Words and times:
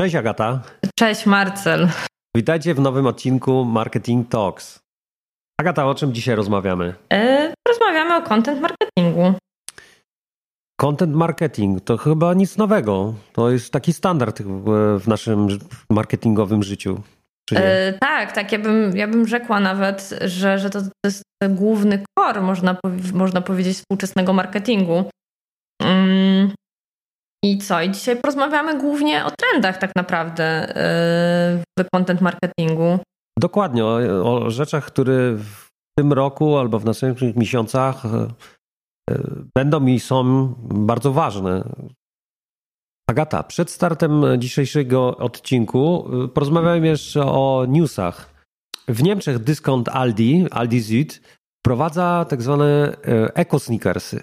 Cześć 0.00 0.14
Agata. 0.14 0.62
Cześć 0.98 1.26
Marcel. 1.26 1.88
Witajcie 2.36 2.74
w 2.74 2.80
nowym 2.80 3.06
odcinku 3.06 3.64
Marketing 3.64 4.28
Talks. 4.28 4.78
Agata, 5.60 5.86
o 5.86 5.94
czym 5.94 6.12
dzisiaj 6.12 6.36
rozmawiamy? 6.36 6.94
E, 7.12 7.54
rozmawiamy 7.68 8.16
o 8.16 8.22
content 8.22 8.60
marketingu. 8.60 9.34
Content 10.80 11.14
marketing 11.14 11.80
to 11.80 11.96
chyba 11.96 12.34
nic 12.34 12.56
nowego. 12.56 13.14
To 13.32 13.50
jest 13.50 13.72
taki 13.72 13.92
standard 13.92 14.42
w, 14.42 15.08
naszym 15.08 15.48
marketingowym 15.90 16.62
życiu. 16.62 17.02
E, 17.52 17.92
tak, 17.92 18.32
tak. 18.32 18.52
Ja 18.52 18.58
bym, 18.58 18.96
ja 18.96 19.08
bym 19.08 19.28
rzekła 19.28 19.60
nawet, 19.60 20.18
że, 20.24 20.58
że 20.58 20.70
to, 20.70 20.80
to 20.82 20.88
jest 21.04 21.22
główny 21.48 22.04
core, 22.18 22.40
można, 22.40 22.76
można 23.14 23.40
powiedzieć, 23.40 23.76
współczesnego 23.76 24.32
marketingu. 24.32 25.10
Mm, 25.82 26.50
i 27.44 27.58
co? 27.58 27.82
I 27.82 27.90
dzisiaj 27.90 28.16
porozmawiamy 28.16 28.78
głównie 28.78 29.24
o 29.24 29.30
trendach 29.30 29.78
tak 29.78 29.90
naprawdę 29.96 30.66
yy, 31.76 31.84
w 31.84 31.90
content 31.94 32.20
marketingu. 32.20 32.98
Dokładnie, 33.38 33.84
o, 33.84 33.96
o 34.22 34.50
rzeczach, 34.50 34.84
które 34.84 35.32
w 35.32 35.66
tym 35.98 36.12
roku 36.12 36.58
albo 36.58 36.78
w 36.78 36.84
następnych 36.84 37.36
miesiącach 37.36 38.04
yy, 39.10 39.16
będą 39.54 39.86
i 39.86 40.00
są 40.00 40.54
bardzo 40.60 41.12
ważne. 41.12 41.64
Agata, 43.10 43.42
przed 43.42 43.70
startem 43.70 44.24
dzisiejszego 44.38 45.16
odcinku 45.16 46.08
yy, 46.12 46.28
porozmawiamy 46.28 46.86
jeszcze 46.86 47.26
o 47.26 47.64
newsach. 47.68 48.36
W 48.88 49.02
Niemczech 49.02 49.38
dyskont 49.38 49.88
Aldi, 49.88 50.46
Aldi 50.50 50.80
Süd, 50.80 51.20
wprowadza 51.60 52.26
tak 52.28 52.42
zwane 52.42 52.96
eco-sneakersy. 53.34 54.22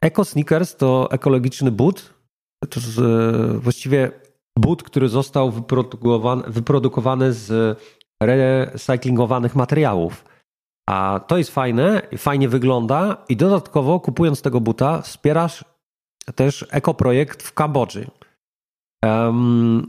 Eco 0.00 0.24
Sneakers 0.24 0.76
to 0.76 1.08
ekologiczny 1.10 1.70
but. 1.70 2.14
To 2.70 2.80
właściwie 3.58 4.10
but, 4.58 4.82
który 4.82 5.08
został 5.08 5.50
wyprodukowany, 5.50 6.42
wyprodukowany 6.46 7.32
z 7.32 7.78
recyklingowanych 8.22 9.56
materiałów. 9.56 10.24
A 10.88 11.20
to 11.26 11.38
jest 11.38 11.50
fajne, 11.50 12.02
fajnie 12.16 12.48
wygląda 12.48 13.24
i 13.28 13.36
dodatkowo 13.36 14.00
kupując 14.00 14.42
tego 14.42 14.60
buta 14.60 15.02
wspierasz 15.02 15.64
też 16.34 16.66
ekoprojekt 16.70 17.42
w 17.42 17.54
Kambodży. 17.54 18.10
Um, 19.04 19.86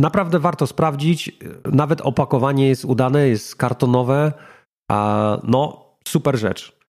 naprawdę 0.00 0.38
warto 0.38 0.66
sprawdzić. 0.66 1.38
Nawet 1.72 2.00
opakowanie 2.00 2.68
jest 2.68 2.84
udane, 2.84 3.28
jest 3.28 3.56
kartonowe. 3.56 4.32
A 4.90 5.38
no, 5.44 5.86
super 6.08 6.38
rzecz. 6.38 6.79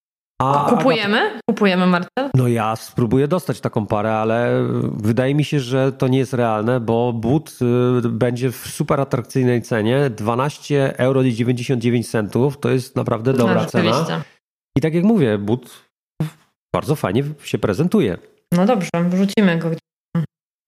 A, 0.42 0.66
Kupujemy? 0.70 1.40
Kupujemy, 1.50 1.88
Marcel? 1.88 2.30
No 2.36 2.48
ja 2.48 2.76
spróbuję 2.76 3.28
dostać 3.28 3.62
taką 3.62 3.86
parę, 3.86 4.14
ale 4.14 4.68
wydaje 4.98 5.36
mi 5.36 5.44
się, 5.44 5.60
że 5.60 5.92
to 5.92 6.08
nie 6.08 6.18
jest 6.18 6.34
realne, 6.34 6.80
bo 6.80 7.14
but 7.14 7.60
y, 8.06 8.10
będzie 8.10 8.52
w 8.52 8.56
super 8.56 9.02
atrakcyjnej 9.02 9.62
cenie. 9.62 10.10
12 10.10 10.98
euro 10.98 11.22
i 11.22 11.34
99 11.34 12.10
centów 12.10 12.60
to 12.60 12.70
jest 12.70 12.96
naprawdę 12.96 13.34
dobra 13.34 13.62
no, 13.62 13.66
cena. 13.66 14.24
I 14.78 14.82
tak 14.82 14.94
jak 14.94 15.04
mówię, 15.04 15.38
but 15.38 15.84
bardzo 16.74 16.96
fajnie 16.96 17.24
się 17.44 17.58
prezentuje. 17.58 18.18
No 18.52 18.66
dobrze, 18.66 18.90
wrzucimy 19.10 19.58
go. 19.58 19.70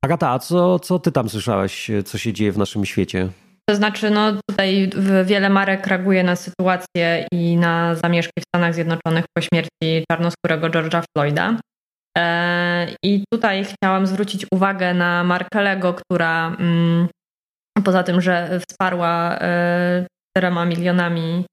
Agata, 0.06 0.30
a 0.30 0.40
co, 0.40 0.80
co 0.80 1.00
ty 1.00 1.12
tam 1.12 1.30
słyszałeś, 1.30 1.92
co 2.06 2.18
się 2.18 2.34
dzieje 2.34 2.52
w 2.52 2.58
naszym 2.58 2.86
świecie? 2.86 3.30
To 3.70 3.76
znaczy, 3.76 4.10
no 4.10 4.32
tutaj 4.50 4.90
wiele 5.26 5.50
marek 5.50 5.88
reaguje 5.88 6.24
na 6.24 6.36
sytuację 6.36 7.28
i 7.32 7.58
na 7.58 7.96
zamieszki 7.96 8.42
w 8.42 8.44
Stanach 8.44 8.74
Zjednoczonych 8.74 9.26
po 9.38 9.42
śmierci 9.42 10.06
czarnoskórego 10.12 10.68
George'a 10.68 11.04
Floyda. 11.18 11.58
E, 12.18 12.88
I 13.04 13.24
tutaj 13.34 13.66
chciałam 13.66 14.08
zwrócić 14.08 14.46
uwagę 14.52 14.94
na 14.94 15.24
markę 15.24 15.62
Lego, 15.62 15.94
która 15.94 16.56
mm, 16.60 17.08
poza 17.84 18.04
tym, 18.04 18.22
że 18.22 18.60
wsparła 18.70 19.36
4 20.38 20.48
e, 20.48 20.66
milionami 20.66 21.46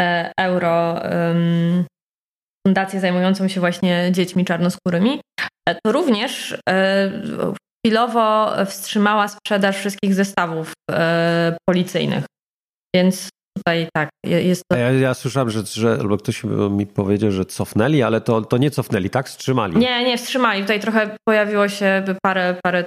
e, 0.00 0.32
euro 0.40 1.02
fundację 2.66 3.00
zajmującą 3.00 3.48
się 3.48 3.60
właśnie 3.60 4.08
dziećmi 4.12 4.44
czarnoskórymi, 4.44 5.20
to 5.68 5.92
również 5.92 6.58
chwilowo 7.86 8.52
wstrzymała 8.66 9.28
sprzedaż 9.28 9.76
wszystkich 9.76 10.14
zestawów 10.14 10.72
e, 10.90 11.56
policyjnych. 11.68 12.24
Więc 12.96 13.28
tutaj 13.56 13.88
tak, 13.94 14.08
jest 14.24 14.62
to... 14.72 14.78
Ja, 14.78 14.92
ja 14.92 15.14
słyszałem, 15.14 15.50
że, 15.50 15.62
że 15.66 15.98
albo 16.00 16.16
ktoś 16.16 16.44
mi 16.70 16.86
powiedział, 16.86 17.30
że 17.30 17.44
cofnęli, 17.44 18.02
ale 18.02 18.20
to, 18.20 18.42
to 18.42 18.58
nie 18.58 18.70
cofnęli, 18.70 19.10
tak? 19.10 19.28
Wstrzymali. 19.28 19.76
Nie, 19.76 20.04
nie, 20.04 20.18
wstrzymali. 20.18 20.60
Tutaj 20.62 20.80
trochę 20.80 21.16
pojawiło 21.28 21.68
się 21.68 22.04
parę, 22.22 22.56
parę 22.64 22.84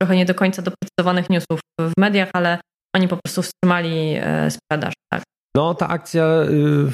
trochę 0.00 0.16
nie 0.16 0.24
do 0.24 0.34
końca 0.34 0.62
doprecyzowanych 0.62 1.30
newsów 1.30 1.60
w 1.80 1.92
mediach, 1.98 2.30
ale 2.32 2.58
oni 2.96 3.08
po 3.08 3.16
prostu 3.16 3.42
wstrzymali 3.42 4.14
e, 4.16 4.50
sprzedaż, 4.50 4.94
tak. 5.12 5.22
No, 5.56 5.74
ta 5.74 5.88
akcja 5.88 6.24
y, 6.42 6.92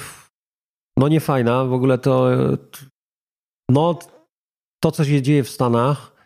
no 0.98 1.08
nie 1.08 1.20
fajna, 1.20 1.64
w 1.64 1.72
ogóle 1.72 1.98
to 1.98 2.30
no 3.70 3.98
to, 4.82 4.92
co 4.92 5.04
się 5.04 5.22
dzieje 5.22 5.44
w 5.44 5.50
Stanach, 5.50 6.17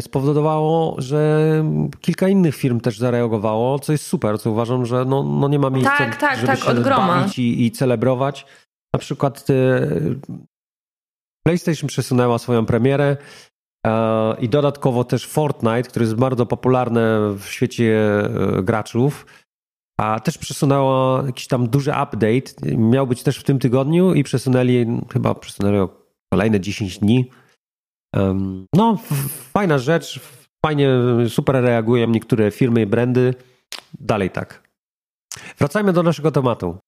spowodowało, 0.00 0.94
że 0.98 1.64
kilka 2.00 2.28
innych 2.28 2.56
firm 2.56 2.80
też 2.80 2.98
zareagowało, 2.98 3.78
co 3.78 3.92
jest 3.92 4.06
super, 4.06 4.40
co 4.40 4.50
uważam, 4.50 4.86
że 4.86 5.04
no, 5.04 5.22
no 5.22 5.48
nie 5.48 5.58
ma 5.58 5.70
miejsca, 5.70 5.98
tak, 5.98 6.16
tak, 6.16 6.36
żeby 6.36 6.46
tak, 6.46 6.58
się 6.58 6.74
bawić 6.74 7.38
i, 7.38 7.66
i 7.66 7.70
celebrować. 7.70 8.46
Na 8.94 9.00
przykład 9.00 9.46
e, 9.50 9.88
PlayStation 11.46 11.88
przesunęła 11.88 12.38
swoją 12.38 12.66
premierę 12.66 13.16
e, 13.86 14.36
i 14.40 14.48
dodatkowo 14.48 15.04
też 15.04 15.26
Fortnite, 15.26 15.82
który 15.82 16.04
jest 16.04 16.16
bardzo 16.16 16.46
popularny 16.46 17.00
w 17.38 17.44
świecie 17.46 17.98
graczów, 18.62 19.26
a 20.00 20.20
też 20.20 20.38
przesunęła 20.38 21.22
jakiś 21.26 21.46
tam 21.46 21.68
duży 21.68 21.90
update. 21.90 22.76
Miał 22.76 23.06
być 23.06 23.22
też 23.22 23.38
w 23.38 23.44
tym 23.44 23.58
tygodniu 23.58 24.14
i 24.14 24.24
przesunęli, 24.24 24.86
chyba 25.12 25.34
przesunęli 25.34 25.78
o 25.78 25.88
kolejne 26.32 26.60
10 26.60 26.98
dni. 26.98 27.30
No, 28.74 28.98
fajna 29.52 29.78
rzecz, 29.78 30.20
fajnie, 30.66 30.90
super 31.28 31.62
reagują 31.62 32.06
niektóre 32.06 32.50
firmy 32.50 32.82
i 32.82 32.86
brandy. 32.86 33.34
Dalej 34.00 34.30
tak. 34.30 34.68
Wracajmy 35.58 35.92
do 35.92 36.02
naszego 36.02 36.30
tematu. 36.30 36.78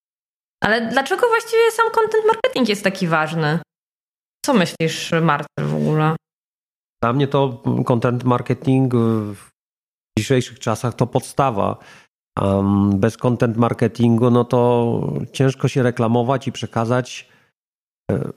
Ale 0.64 0.88
dlaczego 0.88 1.28
właściwie 1.28 1.70
sam 1.70 1.90
content 1.90 2.24
marketing 2.26 2.68
jest 2.68 2.84
taki 2.84 3.06
ważny? 3.06 3.58
Co 4.44 4.54
myślisz, 4.54 5.12
Marcel, 5.22 5.66
w 5.66 5.74
ogóle? 5.74 6.16
Dla 7.02 7.12
mnie 7.12 7.28
to 7.28 7.62
content 7.86 8.24
marketing 8.24 8.94
w 9.34 9.50
dzisiejszych 10.18 10.58
czasach 10.58 10.94
to 10.94 11.06
podstawa. 11.06 11.76
Bez 12.94 13.16
content 13.16 13.56
marketingu, 13.56 14.30
no 14.30 14.44
to 14.44 15.12
ciężko 15.32 15.68
się 15.68 15.82
reklamować 15.82 16.46
i 16.48 16.52
przekazać 16.52 17.28
e, 18.10 18.30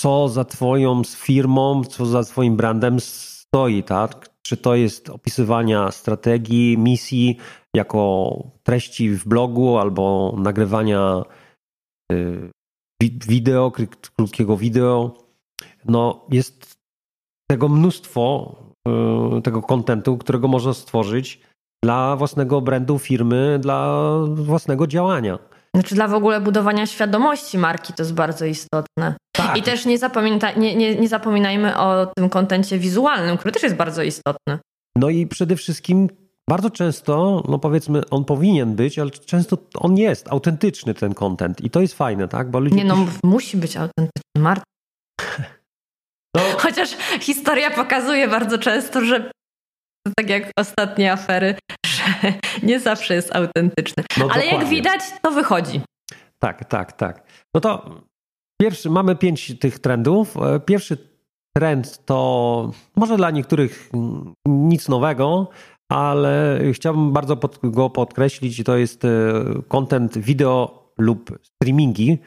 co 0.00 0.28
za 0.28 0.44
twoją 0.44 1.02
firmą, 1.04 1.84
co 1.84 2.06
za 2.06 2.22
twoim 2.22 2.56
brandem 2.56 3.00
stoi, 3.00 3.82
tak? 3.82 4.30
Czy 4.42 4.56
to 4.56 4.74
jest 4.74 5.10
opisywania 5.10 5.90
strategii, 5.90 6.78
misji 6.78 7.36
jako 7.74 8.32
treści 8.62 9.10
w 9.10 9.28
blogu 9.28 9.78
albo 9.78 10.34
nagrywania 10.38 11.22
y, 12.12 12.50
wideo, 13.02 13.72
krótkiego 14.16 14.56
wideo. 14.56 15.14
No 15.84 16.26
jest 16.30 16.78
tego 17.50 17.68
mnóstwo, 17.68 18.56
y, 19.38 19.42
tego 19.42 19.62
kontentu, 19.62 20.18
którego 20.18 20.48
można 20.48 20.74
stworzyć 20.74 21.40
dla 21.82 22.16
własnego 22.16 22.60
brandu 22.60 22.98
firmy, 22.98 23.58
dla 23.62 24.08
własnego 24.34 24.86
działania. 24.86 25.38
Znaczy 25.74 25.94
dla 25.94 26.08
w 26.08 26.14
ogóle 26.14 26.40
budowania 26.40 26.86
świadomości 26.86 27.58
marki 27.58 27.92
to 27.92 28.02
jest 28.02 28.14
bardzo 28.14 28.44
istotne. 28.44 29.14
Tak. 29.32 29.56
I 29.56 29.62
też 29.62 29.86
nie, 29.86 29.98
nie, 30.56 30.76
nie, 30.76 30.96
nie 30.96 31.08
zapominajmy 31.08 31.78
o 31.78 32.06
tym 32.16 32.28
kontencie 32.28 32.78
wizualnym, 32.78 33.36
który 33.36 33.52
też 33.52 33.62
jest 33.62 33.76
bardzo 33.76 34.02
istotny. 34.02 34.58
No 34.96 35.10
i 35.10 35.26
przede 35.26 35.56
wszystkim 35.56 36.08
bardzo 36.48 36.70
często, 36.70 37.42
no 37.48 37.58
powiedzmy, 37.58 38.02
on 38.10 38.24
powinien 38.24 38.76
być, 38.76 38.98
ale 38.98 39.10
często 39.10 39.58
on 39.74 39.96
jest 39.96 40.28
autentyczny 40.28 40.94
ten 40.94 41.14
kontent 41.14 41.60
i 41.60 41.70
to 41.70 41.80
jest 41.80 41.94
fajne, 41.94 42.28
tak? 42.28 42.50
Bo 42.50 42.60
ludzie 42.60 42.76
nie, 42.76 42.84
no 42.84 43.06
musi 43.24 43.56
być 43.56 43.76
autentyczny, 43.76 44.38
Marta. 44.38 44.64
No. 46.34 46.42
Chociaż 46.64 46.90
historia 47.20 47.70
pokazuje 47.70 48.28
bardzo 48.28 48.58
często, 48.58 49.00
że 49.00 49.30
tak 50.16 50.30
jak 50.30 50.50
ostatnie 50.58 51.12
afery, 51.12 51.54
że 51.86 52.32
nie 52.62 52.80
zawsze 52.80 53.14
jest 53.14 53.36
autentyczny. 53.36 54.04
No 54.16 54.28
Ale 54.32 54.46
jak 54.46 54.64
widać, 54.64 55.00
to 55.22 55.30
wychodzi. 55.30 55.80
Tak, 56.38 56.64
tak, 56.64 56.92
tak. 56.92 57.22
No 57.54 57.60
to 57.60 57.90
pierwszy, 58.62 58.90
mamy 58.90 59.16
pięć 59.16 59.58
tych 59.58 59.78
trendów. 59.78 60.36
E, 60.36 60.60
pierwszy 60.60 60.96
trend 61.56 62.04
to 62.04 62.70
może 62.96 63.16
dla 63.16 63.30
niektórych 63.30 63.90
nic 64.46 64.88
nowego, 64.88 65.48
ale 65.92 66.60
chciałbym 66.72 67.12
bardzo 67.12 67.36
pod, 67.36 67.58
go 67.62 67.90
podkreślić. 67.90 68.64
To 68.64 68.76
jest 68.76 69.04
e, 69.04 69.08
content 69.68 70.18
wideo 70.18 70.92
lub 70.98 71.38
streamingi. 71.42 72.18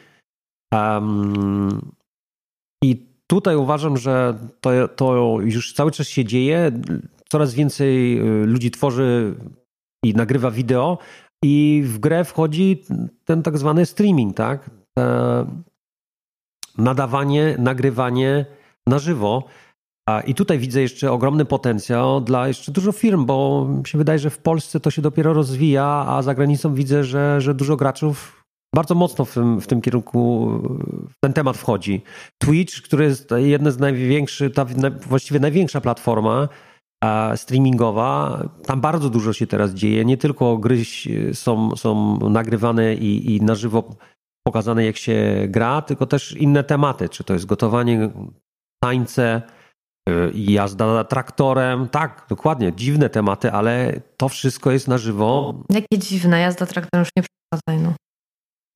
Um, 0.73 1.91
I 2.83 3.05
tutaj 3.27 3.55
uważam, 3.55 3.97
że 3.97 4.37
to, 4.61 4.87
to 4.87 5.37
już 5.41 5.73
cały 5.73 5.91
czas 5.91 6.07
się 6.07 6.25
dzieje 6.25 6.71
coraz 7.31 7.53
więcej 7.53 8.21
ludzi 8.45 8.71
tworzy 8.71 9.35
i 10.05 10.13
nagrywa 10.13 10.51
wideo 10.51 10.97
i 11.43 11.83
w 11.85 11.99
grę 11.99 12.23
wchodzi 12.23 12.83
ten 13.25 13.43
tak 13.43 13.57
zwany 13.57 13.85
streaming, 13.85 14.35
tak? 14.37 14.69
Nadawanie, 16.77 17.55
nagrywanie 17.59 18.45
na 18.87 18.99
żywo. 18.99 19.43
I 20.27 20.35
tutaj 20.35 20.59
widzę 20.59 20.81
jeszcze 20.81 21.11
ogromny 21.11 21.45
potencjał 21.45 22.21
dla 22.21 22.47
jeszcze 22.47 22.71
dużo 22.71 22.91
firm, 22.91 23.25
bo 23.25 23.67
mi 23.79 23.87
się 23.87 23.97
wydaje, 23.97 24.19
że 24.19 24.29
w 24.29 24.37
Polsce 24.37 24.79
to 24.79 24.91
się 24.91 25.01
dopiero 25.01 25.33
rozwija, 25.33 26.05
a 26.07 26.21
za 26.21 26.35
granicą 26.35 26.73
widzę, 26.73 27.03
że, 27.03 27.41
że 27.41 27.53
dużo 27.53 27.75
graczów 27.75 28.43
bardzo 28.75 28.95
mocno 28.95 29.25
w 29.25 29.33
tym, 29.33 29.61
w 29.61 29.67
tym 29.67 29.81
kierunku 29.81 30.49
w 31.09 31.19
ten 31.23 31.33
temat 31.33 31.57
wchodzi. 31.57 32.01
Twitch, 32.37 32.81
który 32.81 33.05
jest 33.05 33.29
jedna 33.35 33.71
z 33.71 33.79
największych, 33.79 34.53
ta 34.53 34.65
właściwie 35.07 35.39
największa 35.39 35.81
platforma 35.81 36.49
streamingowa, 37.35 38.43
tam 38.65 38.81
bardzo 38.81 39.09
dużo 39.09 39.33
się 39.33 39.47
teraz 39.47 39.71
dzieje. 39.71 40.05
Nie 40.05 40.17
tylko 40.17 40.57
gry 40.57 40.81
są, 41.33 41.75
są 41.75 42.17
nagrywane 42.29 42.93
i, 42.93 43.35
i 43.35 43.41
na 43.41 43.55
żywo 43.55 43.95
pokazane, 44.47 44.85
jak 44.85 44.97
się 44.97 45.45
gra, 45.47 45.81
tylko 45.81 46.05
też 46.05 46.31
inne 46.31 46.63
tematy, 46.63 47.09
czy 47.09 47.23
to 47.23 47.33
jest 47.33 47.45
gotowanie, 47.45 48.09
tańce, 48.83 49.41
y, 50.09 50.31
jazda 50.33 51.03
traktorem. 51.03 51.89
Tak, 51.89 52.25
dokładnie, 52.29 52.73
dziwne 52.75 53.09
tematy, 53.09 53.51
ale 53.51 54.01
to 54.17 54.29
wszystko 54.29 54.71
jest 54.71 54.87
na 54.87 54.97
żywo. 54.97 55.53
Jakie 55.69 55.97
dziwne, 55.97 56.39
jazda 56.39 56.65
traktorem 56.65 57.01
już 57.01 57.09
nie 57.17 57.23
przeszkadzaj, 57.23 57.83
no. 57.83 57.93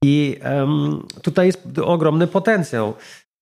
I 0.04 0.38
um, 0.44 1.08
tutaj 1.22 1.48
jest 1.48 1.80
ogromny 1.84 2.28
potencjał. 2.28 2.94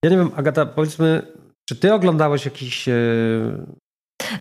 Ja 0.04 0.10
nie 0.10 0.18
wiem, 0.18 0.32
Agata, 0.36 0.66
powiedzmy, 0.66 1.28
czy 1.70 1.76
ty 1.76 1.94
oglądałeś 1.94 2.46
jakiś 2.46 2.88
e, 2.88 2.94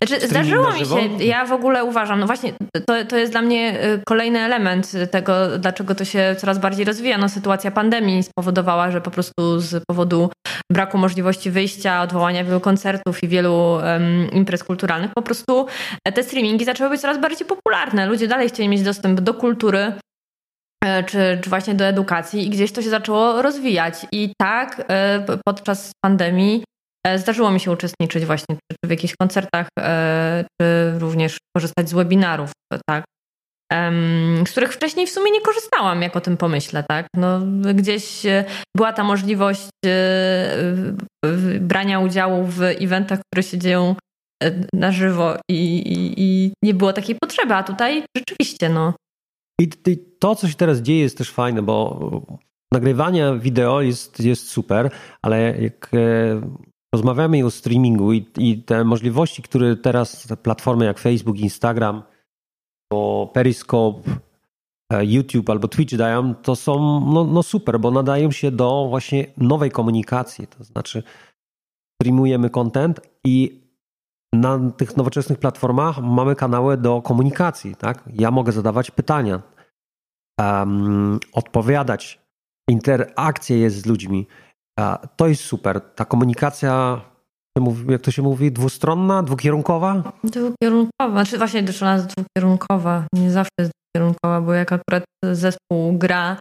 znaczy, 0.01 0.27
zdarzyło 0.27 0.71
mi 0.71 0.79
się, 0.79 1.25
ja 1.25 1.45
w 1.45 1.51
ogóle 1.51 1.83
uważam, 1.83 2.19
no 2.19 2.25
właśnie, 2.25 2.53
to, 2.87 3.05
to 3.05 3.17
jest 3.17 3.31
dla 3.31 3.41
mnie 3.41 3.85
y, 3.85 4.01
kolejny 4.05 4.39
element 4.39 4.91
tego, 5.11 5.59
dlaczego 5.59 5.95
to 5.95 6.05
się 6.05 6.35
coraz 6.37 6.59
bardziej 6.59 6.85
rozwija. 6.85 7.17
No, 7.17 7.29
sytuacja 7.29 7.71
pandemii 7.71 8.23
spowodowała, 8.23 8.91
że 8.91 9.01
po 9.01 9.11
prostu 9.11 9.59
z 9.59 9.83
powodu 9.87 10.29
braku 10.71 10.97
możliwości 10.97 11.51
wyjścia, 11.51 12.01
odwołania 12.01 12.43
wielu 12.43 12.59
koncertów 12.59 13.23
i 13.23 13.27
wielu 13.27 13.53
um, 13.53 14.31
imprez 14.31 14.63
kulturalnych, 14.63 15.11
po 15.15 15.21
prostu 15.21 15.67
te 16.13 16.23
streamingi 16.23 16.65
zaczęły 16.65 16.89
być 16.89 17.01
coraz 17.01 17.17
bardziej 17.17 17.47
popularne. 17.47 18.05
Ludzie 18.05 18.27
dalej 18.27 18.49
chcieli 18.49 18.69
mieć 18.69 18.81
dostęp 18.81 19.21
do 19.21 19.33
kultury, 19.33 19.93
e, 20.85 21.03
czy, 21.03 21.39
czy 21.43 21.49
właśnie 21.49 21.75
do 21.75 21.85
edukacji 21.85 22.47
i 22.47 22.49
gdzieś 22.49 22.71
to 22.71 22.81
się 22.81 22.89
zaczęło 22.89 23.41
rozwijać. 23.41 23.93
I 24.11 24.33
tak 24.37 24.85
e, 24.87 25.25
podczas 25.45 25.91
pandemii 26.05 26.63
E, 26.63 26.72
zdarzyło 27.17 27.51
mi 27.51 27.59
się 27.59 27.71
uczestniczyć 27.71 28.25
właśnie 28.25 28.55
czy 28.55 28.77
w 28.85 28.89
jakichś 28.89 29.15
koncertach, 29.15 29.67
e, 29.79 30.45
czy 30.61 30.99
również 30.99 31.37
korzystać 31.57 31.89
z 31.89 31.93
webinarów, 31.93 32.51
tak, 32.89 33.05
z 34.47 34.51
których 34.51 34.73
wcześniej 34.73 35.07
w 35.07 35.09
sumie 35.09 35.31
nie 35.31 35.41
korzystałam, 35.41 36.01
jak 36.01 36.15
o 36.15 36.21
tym 36.21 36.37
pomyślę, 36.37 36.83
tak. 36.89 37.07
No, 37.15 37.39
gdzieś 37.73 38.25
e, 38.25 38.45
była 38.77 38.93
ta 38.93 39.03
możliwość 39.03 39.69
brania 41.59 41.99
udziału 41.99 42.45
w 42.45 42.61
eventach, 42.61 43.19
które 43.19 43.43
się 43.43 43.57
dzieją 43.57 43.95
na 44.73 44.91
żywo 44.91 45.35
i, 45.51 45.77
i, 45.77 46.13
i 46.17 46.53
nie 46.63 46.73
było 46.73 46.93
takiej 46.93 47.15
potrzeby, 47.21 47.53
a 47.53 47.63
tutaj 47.63 48.03
rzeczywiście, 48.17 48.69
no. 48.69 48.93
I 49.61 49.69
to, 50.19 50.35
co 50.35 50.47
się 50.47 50.55
teraz 50.55 50.79
dzieje, 50.79 51.01
jest 51.01 51.17
też 51.17 51.31
fajne, 51.31 51.61
bo 51.61 52.09
nagrywanie 52.73 53.39
wideo 53.39 53.81
jest, 53.81 54.19
jest 54.19 54.49
super, 54.49 54.89
ale 55.21 55.61
jak 55.61 55.91
rozmawiamy 56.93 57.45
o 57.45 57.51
streamingu 57.51 58.13
i, 58.13 58.25
i, 58.37 58.63
te 58.63 58.83
możliwości, 58.83 59.41
które 59.41 59.75
teraz 59.75 60.27
te 60.27 60.37
platformy 60.37 60.85
jak 60.85 60.99
Facebook, 60.99 61.37
Instagram, 61.37 62.03
bo 62.91 63.31
Periscope, 63.33 64.11
e, 64.93 65.05
YouTube 65.05 65.49
albo 65.49 65.67
Twitch 65.67 65.95
dają, 65.95 66.35
to 66.35 66.55
są 66.55 66.99
no, 67.13 67.23
no 67.23 67.43
super, 67.43 67.79
bo 67.79 67.91
nadają 67.91 68.31
się 68.31 68.51
do 68.51 68.87
właśnie 68.89 69.25
nowej 69.37 69.71
komunikacji. 69.71 70.47
To 70.47 70.63
znaczy 70.63 71.03
streamujemy 72.01 72.49
content 72.49 73.01
i 73.23 73.63
na 74.33 74.71
tych 74.77 74.97
nowoczesnych 74.97 75.39
platformach 75.39 76.01
mamy 76.01 76.35
kanały 76.35 76.77
do 76.77 77.01
komunikacji. 77.01 77.75
Tak? 77.75 78.03
Ja 78.13 78.31
mogę 78.31 78.51
zadawać 78.51 78.91
pytania, 78.91 79.41
um, 80.39 81.19
odpowiadać, 81.33 82.21
interakcja 82.69 83.55
jest 83.55 83.81
z 83.81 83.85
ludźmi. 83.85 84.27
To 85.15 85.27
jest 85.27 85.43
super. 85.43 85.81
Ta 85.95 86.05
komunikacja, 86.05 87.01
jak 87.89 88.01
to 88.01 88.11
się 88.11 88.21
mówi, 88.21 88.51
dwustronna, 88.51 89.23
dwukierunkowa? 89.23 90.13
Dwukierunkowa. 90.23 91.11
Znaczy 91.11 91.37
właśnie 91.37 91.63
też 91.63 91.81
ona 91.81 91.93
jest 91.93 92.07
dwukierunkowa. 92.07 93.05
Nie 93.13 93.31
zawsze 93.31 93.51
jest 93.59 93.71
dwukierunkowa, 93.71 94.41
bo 94.41 94.53
jak 94.53 94.71
akurat 94.71 95.03
zespół 95.23 95.97
gra 95.97 96.37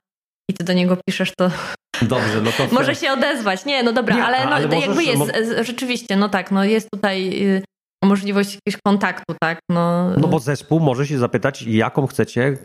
i 0.50 0.54
ty 0.54 0.64
do 0.64 0.72
niego 0.72 0.96
piszesz, 1.08 1.32
to 1.38 1.50
Dobrze, 2.02 2.40
no 2.42 2.50
to... 2.52 2.66
Może 2.74 2.94
się 2.94 3.12
odezwać. 3.12 3.64
Nie, 3.64 3.82
no 3.82 3.92
dobra, 3.92 4.16
Nie, 4.16 4.24
ale, 4.24 4.44
no, 4.44 4.50
ale 4.50 4.62
jakby 4.62 4.88
możesz, 4.88 5.06
jest, 5.06 5.66
rzeczywiście, 5.66 6.16
no 6.16 6.28
tak, 6.28 6.50
no 6.50 6.64
jest 6.64 6.88
tutaj 6.94 7.46
y, 7.56 7.62
możliwość 8.04 8.54
jakiegoś 8.54 8.80
kontaktu, 8.86 9.34
tak? 9.40 9.58
No, 9.70 10.10
no 10.16 10.28
bo 10.28 10.38
zespół 10.38 10.80
może 10.80 11.06
się 11.06 11.18
zapytać, 11.18 11.62
jaką 11.62 12.06
chcecie 12.06 12.58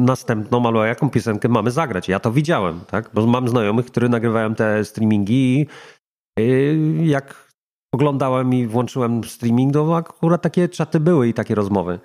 następną 0.00 0.66
albo 0.66 0.84
jaką 0.84 1.10
piosenkę 1.10 1.48
mamy 1.48 1.70
zagrać. 1.70 2.08
Ja 2.08 2.20
to 2.20 2.32
widziałem, 2.32 2.80
tak? 2.80 3.10
Bo 3.14 3.26
mam 3.26 3.48
znajomych, 3.48 3.86
którzy 3.86 4.08
nagrywają 4.08 4.54
te 4.54 4.84
streamingi 4.84 5.60
i 5.60 5.66
y, 6.40 7.06
jak 7.06 7.52
oglądałem 7.94 8.54
i 8.54 8.66
włączyłem 8.66 9.24
streaming, 9.24 9.72
to 9.72 9.96
akurat 9.96 10.42
takie 10.42 10.68
czaty 10.68 11.00
były 11.00 11.28
i 11.28 11.34
takie 11.34 11.54
rozmowy. 11.54 12.00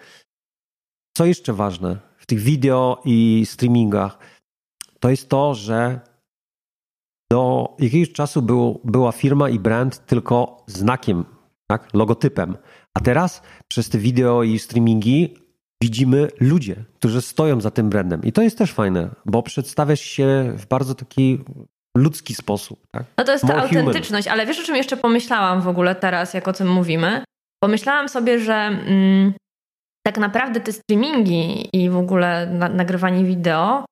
Co 1.17 1.25
jeszcze 1.25 1.53
ważne 1.53 1.97
w 2.17 2.25
tych 2.25 2.39
wideo 2.39 3.01
i 3.05 3.43
streamingach, 3.45 4.17
to 4.99 5.09
jest 5.09 5.29
to, 5.29 5.55
że 5.55 5.99
do 7.31 7.75
jakiegoś 7.79 8.11
czasu 8.11 8.41
był, 8.41 8.81
była 8.83 9.11
firma 9.11 9.49
i 9.49 9.59
brand 9.59 10.05
tylko 10.05 10.63
znakiem, 10.67 11.25
tak? 11.67 11.93
logotypem. 11.93 12.57
A 12.97 12.99
teraz 12.99 13.41
przez 13.67 13.89
te 13.89 13.97
wideo 13.97 14.43
i 14.43 14.59
streamingi 14.59 15.37
widzimy 15.83 16.27
ludzie, 16.39 16.75
którzy 16.95 17.21
stoją 17.21 17.61
za 17.61 17.71
tym 17.71 17.89
brandem. 17.89 18.23
I 18.23 18.31
to 18.31 18.41
jest 18.41 18.57
też 18.57 18.73
fajne, 18.73 19.09
bo 19.25 19.43
przedstawiasz 19.43 20.01
się 20.01 20.53
w 20.57 20.65
bardzo 20.65 20.95
taki 20.95 21.39
ludzki 21.97 22.35
sposób. 22.35 22.79
Tak? 22.91 23.03
No 23.17 23.23
to 23.23 23.31
jest 23.31 23.47
ta 23.47 23.55
autentyczność, 23.55 24.27
human. 24.27 24.39
ale 24.39 24.47
wiesz 24.47 24.59
o 24.59 24.63
czym 24.63 24.75
jeszcze 24.75 24.97
pomyślałam 24.97 25.61
w 25.61 25.67
ogóle 25.67 25.95
teraz, 25.95 26.33
jak 26.33 26.47
o 26.47 26.53
tym 26.53 26.67
mówimy? 26.71 27.23
Pomyślałam 27.63 28.09
sobie, 28.09 28.39
że 28.39 28.53
mm, 28.53 29.33
tak 30.07 30.17
naprawdę 30.17 30.59
te 30.59 30.71
streamingi 30.73 31.69
i 31.73 31.89
w 31.89 31.97
ogóle 31.97 32.47
na, 32.47 32.69
nagrywanie 32.69 33.23
wideo 33.23 33.85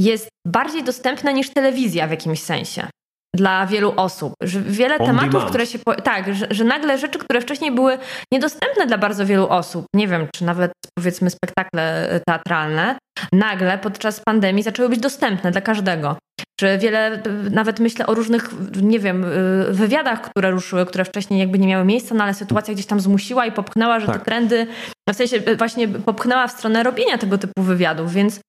jest 0.00 0.28
bardziej 0.46 0.84
dostępne 0.84 1.34
niż 1.34 1.50
telewizja 1.50 2.06
w 2.06 2.10
jakimś 2.10 2.42
sensie 2.42 2.88
dla 3.34 3.66
wielu 3.66 3.92
osób. 3.96 4.32
Że 4.42 4.60
wiele 4.60 4.98
On 4.98 5.06
tematów, 5.06 5.32
demand. 5.32 5.48
które 5.48 5.66
się. 5.66 5.78
Tak, 6.04 6.34
że, 6.34 6.46
że, 6.50 6.64
nagle 6.64 6.98
rzeczy, 6.98 7.18
które 7.18 7.40
wcześniej 7.40 7.72
były 7.72 7.98
niedostępne 8.32 8.86
dla 8.86 8.98
bardzo 8.98 9.26
wielu 9.26 9.48
osób, 9.48 9.86
nie 9.94 10.08
wiem, 10.08 10.26
czy 10.34 10.44
nawet 10.44 10.72
powiedzmy 10.98 11.30
spektakle 11.30 12.10
e, 12.10 12.20
teatralne, 12.28 12.96
nagle 13.32 13.78
podczas 13.78 14.20
pandemii 14.20 14.62
zaczęły 14.62 14.88
być 14.88 15.00
dostępne 15.00 15.50
dla 15.50 15.60
każdego. 15.60 16.16
Czy 16.60 16.78
wiele, 16.78 17.22
nawet 17.50 17.80
myślę 17.80 18.06
o 18.06 18.14
różnych, 18.14 18.50
nie 18.82 18.98
wiem, 18.98 19.24
e, 19.24 19.28
wywiadach, 19.72 20.22
które 20.22 20.50
ruszyły, 20.50 20.86
które 20.86 21.04
wcześniej 21.04 21.40
jakby 21.40 21.58
nie 21.58 21.68
miały 21.68 21.84
miejsca, 21.84 22.14
no 22.14 22.24
ale 22.24 22.34
sytuacja 22.34 22.74
gdzieś 22.74 22.86
tam 22.86 23.00
zmusiła 23.00 23.46
i 23.46 23.52
popchnęła, 23.52 24.00
że 24.00 24.06
tak. 24.06 24.18
te 24.18 24.24
trendy, 24.24 24.66
w 25.10 25.16
sensie 25.16 25.36
e, 25.36 25.56
właśnie 25.56 25.88
popchnęła 25.88 26.46
w 26.46 26.52
stronę 26.52 26.82
robienia 26.82 27.18
tego 27.18 27.38
typu 27.38 27.62
wywiadów, 27.62 28.12
więc 28.12 28.40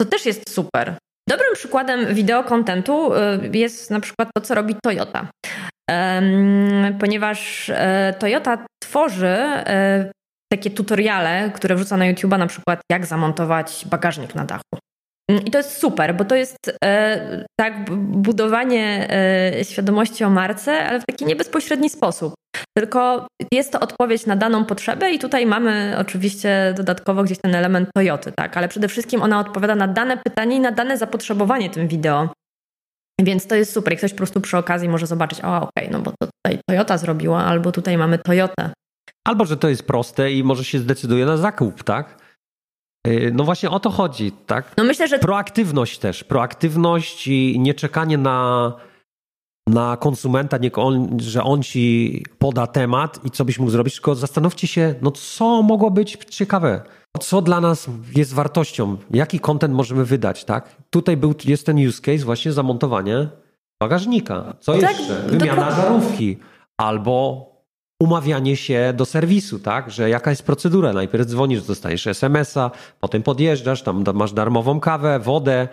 to 0.00 0.08
też 0.08 0.26
jest 0.26 0.50
super. 0.50 0.96
Dobrym 1.28 1.54
przykładem 1.54 2.14
wideokontentu 2.14 3.14
y, 3.14 3.18
jest 3.52 3.90
na 3.90 4.00
przykład 4.00 4.28
to, 4.34 4.40
co 4.40 4.54
robi 4.54 4.76
Toyota. 4.84 5.28
Ponieważ 7.00 7.70
e, 7.70 8.14
Toyota 8.18 8.66
tworzy 8.82 9.26
e, 9.26 10.12
takie 10.52 10.70
tutoriale, 10.70 11.50
które 11.54 11.74
wrzuca 11.74 11.96
na 11.96 12.12
YouTube'a, 12.12 12.38
na 12.38 12.46
przykład 12.46 12.80
jak 12.90 13.06
zamontować 13.06 13.84
bagażnik 13.90 14.34
na 14.34 14.44
dachu. 14.44 14.85
I 15.30 15.50
to 15.50 15.58
jest 15.58 15.78
super, 15.78 16.16
bo 16.16 16.24
to 16.24 16.34
jest 16.34 16.56
e, 16.84 17.44
tak 17.60 17.90
budowanie 18.00 19.08
świadomości 19.62 20.24
o 20.24 20.30
marce, 20.30 20.86
ale 20.86 21.00
w 21.00 21.06
taki 21.06 21.24
niebezpośredni 21.24 21.90
sposób. 21.90 22.34
Tylko 22.78 23.26
jest 23.52 23.72
to 23.72 23.80
odpowiedź 23.80 24.26
na 24.26 24.36
daną 24.36 24.64
potrzebę 24.64 25.10
i 25.10 25.18
tutaj 25.18 25.46
mamy 25.46 25.96
oczywiście 25.98 26.74
dodatkowo 26.76 27.22
gdzieś 27.22 27.38
ten 27.38 27.54
element 27.54 27.88
Toyoty, 27.94 28.32
tak, 28.32 28.56
ale 28.56 28.68
przede 28.68 28.88
wszystkim 28.88 29.22
ona 29.22 29.40
odpowiada 29.40 29.74
na 29.74 29.88
dane 29.88 30.16
pytanie 30.16 30.56
i 30.56 30.60
na 30.60 30.72
dane 30.72 30.98
zapotrzebowanie 30.98 31.70
tym 31.70 31.88
wideo. 31.88 32.28
Więc 33.20 33.46
to 33.46 33.54
jest 33.54 33.72
super 33.72 33.94
i 33.94 33.96
ktoś 33.96 34.10
po 34.10 34.16
prostu 34.16 34.40
przy 34.40 34.58
okazji 34.58 34.88
może 34.88 35.06
zobaczyć, 35.06 35.40
o 35.40 35.56
okej, 35.56 35.68
okay, 35.76 35.88
no 35.90 35.98
bo 35.98 36.10
to 36.10 36.26
tutaj 36.26 36.60
Toyota 36.70 36.98
zrobiła, 36.98 37.44
albo 37.44 37.72
tutaj 37.72 37.98
mamy 37.98 38.18
Toyotę. 38.18 38.70
Albo, 39.26 39.44
że 39.44 39.56
to 39.56 39.68
jest 39.68 39.82
proste 39.82 40.32
i 40.32 40.44
może 40.44 40.64
się 40.64 40.78
zdecyduje 40.78 41.26
na 41.26 41.36
zakup, 41.36 41.82
tak? 41.82 42.25
Y, 43.06 43.32
no 43.34 43.44
właśnie 43.44 43.70
o 43.70 43.80
to 43.80 43.90
chodzi, 43.90 44.32
tak? 44.32 44.72
No 44.76 44.84
myślę, 44.84 45.08
że... 45.08 45.18
Proaktywność 45.18 45.98
też, 45.98 46.24
proaktywność 46.24 47.26
i 47.26 47.56
nie 47.60 47.74
czekanie 47.74 48.18
na 48.18 48.72
na 49.68 49.96
konsumenta, 49.96 50.58
nie 50.58 50.72
on, 50.72 51.20
że 51.20 51.42
on 51.42 51.62
ci 51.62 52.24
poda 52.38 52.66
temat 52.66 53.24
i 53.24 53.30
co 53.30 53.44
byś 53.44 53.58
mógł 53.58 53.70
zrobić, 53.70 53.94
tylko 53.94 54.14
zastanówcie 54.14 54.66
się, 54.66 54.94
no 55.02 55.10
co 55.10 55.62
mogło 55.62 55.90
być 55.90 56.18
ciekawe, 56.28 56.82
co 57.20 57.42
dla 57.42 57.60
nas 57.60 57.86
jest 58.16 58.34
wartością, 58.34 58.96
jaki 59.10 59.40
content 59.40 59.74
możemy 59.74 60.04
wydać, 60.04 60.44
tak? 60.44 60.76
Tutaj 60.90 61.16
był, 61.16 61.34
jest 61.44 61.66
ten 61.66 61.86
use 61.86 62.02
case 62.02 62.24
właśnie 62.24 62.52
zamontowanie 62.52 63.28
bagażnika. 63.82 64.56
Co 64.60 64.78
tak, 64.78 64.98
jeszcze? 64.98 65.14
Wymiana 65.14 65.70
żarówki 65.70 66.36
albo 66.80 67.46
umawianie 68.02 68.56
się 68.56 68.92
do 68.96 69.04
serwisu, 69.04 69.58
tak? 69.58 69.90
Że 69.90 70.10
jaka 70.10 70.30
jest 70.30 70.42
procedura? 70.42 70.92
Najpierw 70.92 71.26
dzwonisz, 71.26 71.62
dostajesz 71.62 72.06
SMS-a, 72.06 72.70
potem 73.00 73.22
podjeżdżasz, 73.22 73.82
tam 73.82 74.04
masz 74.14 74.32
darmową 74.32 74.80
kawę, 74.80 75.18
wodę, 75.18 75.68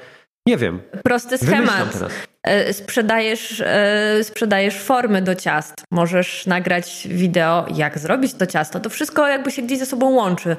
nie 0.47 0.57
wiem. 0.57 0.81
Prosty 1.03 1.37
schemat. 1.37 1.99
E, 2.43 2.73
sprzedajesz, 2.73 3.61
e, 3.65 4.23
sprzedajesz 4.23 4.79
formy 4.79 5.21
do 5.21 5.35
ciast. 5.35 5.73
Możesz 5.91 6.45
nagrać 6.45 7.07
wideo, 7.11 7.65
jak 7.75 7.99
zrobić 7.99 8.33
to 8.33 8.45
ciasto. 8.45 8.79
To 8.79 8.89
wszystko 8.89 9.27
jakby 9.27 9.51
się 9.51 9.61
gdzieś 9.61 9.79
ze 9.79 9.85
sobą 9.85 10.09
łączy. 10.09 10.55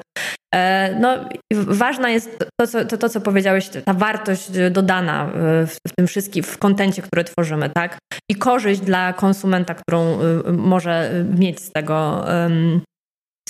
E, 0.55 0.95
no, 0.99 1.29
ważna 1.53 2.09
jest 2.09 2.39
to 2.59 2.67
co, 2.67 2.85
to, 2.85 2.97
to, 2.97 3.09
co 3.09 3.21
powiedziałeś, 3.21 3.69
ta 3.85 3.93
wartość 3.93 4.49
dodana 4.71 5.31
w, 5.67 5.75
w 5.87 5.95
tym 5.97 6.07
wszystkim, 6.07 6.43
w 6.43 6.57
kontencie, 6.57 7.01
który 7.01 7.23
tworzymy, 7.23 7.69
tak? 7.69 7.97
I 8.31 8.35
korzyść 8.35 8.81
dla 8.81 9.13
konsumenta, 9.13 9.75
którą 9.75 10.17
może 10.57 11.25
mieć 11.39 11.59
z 11.59 11.71
tego, 11.71 12.25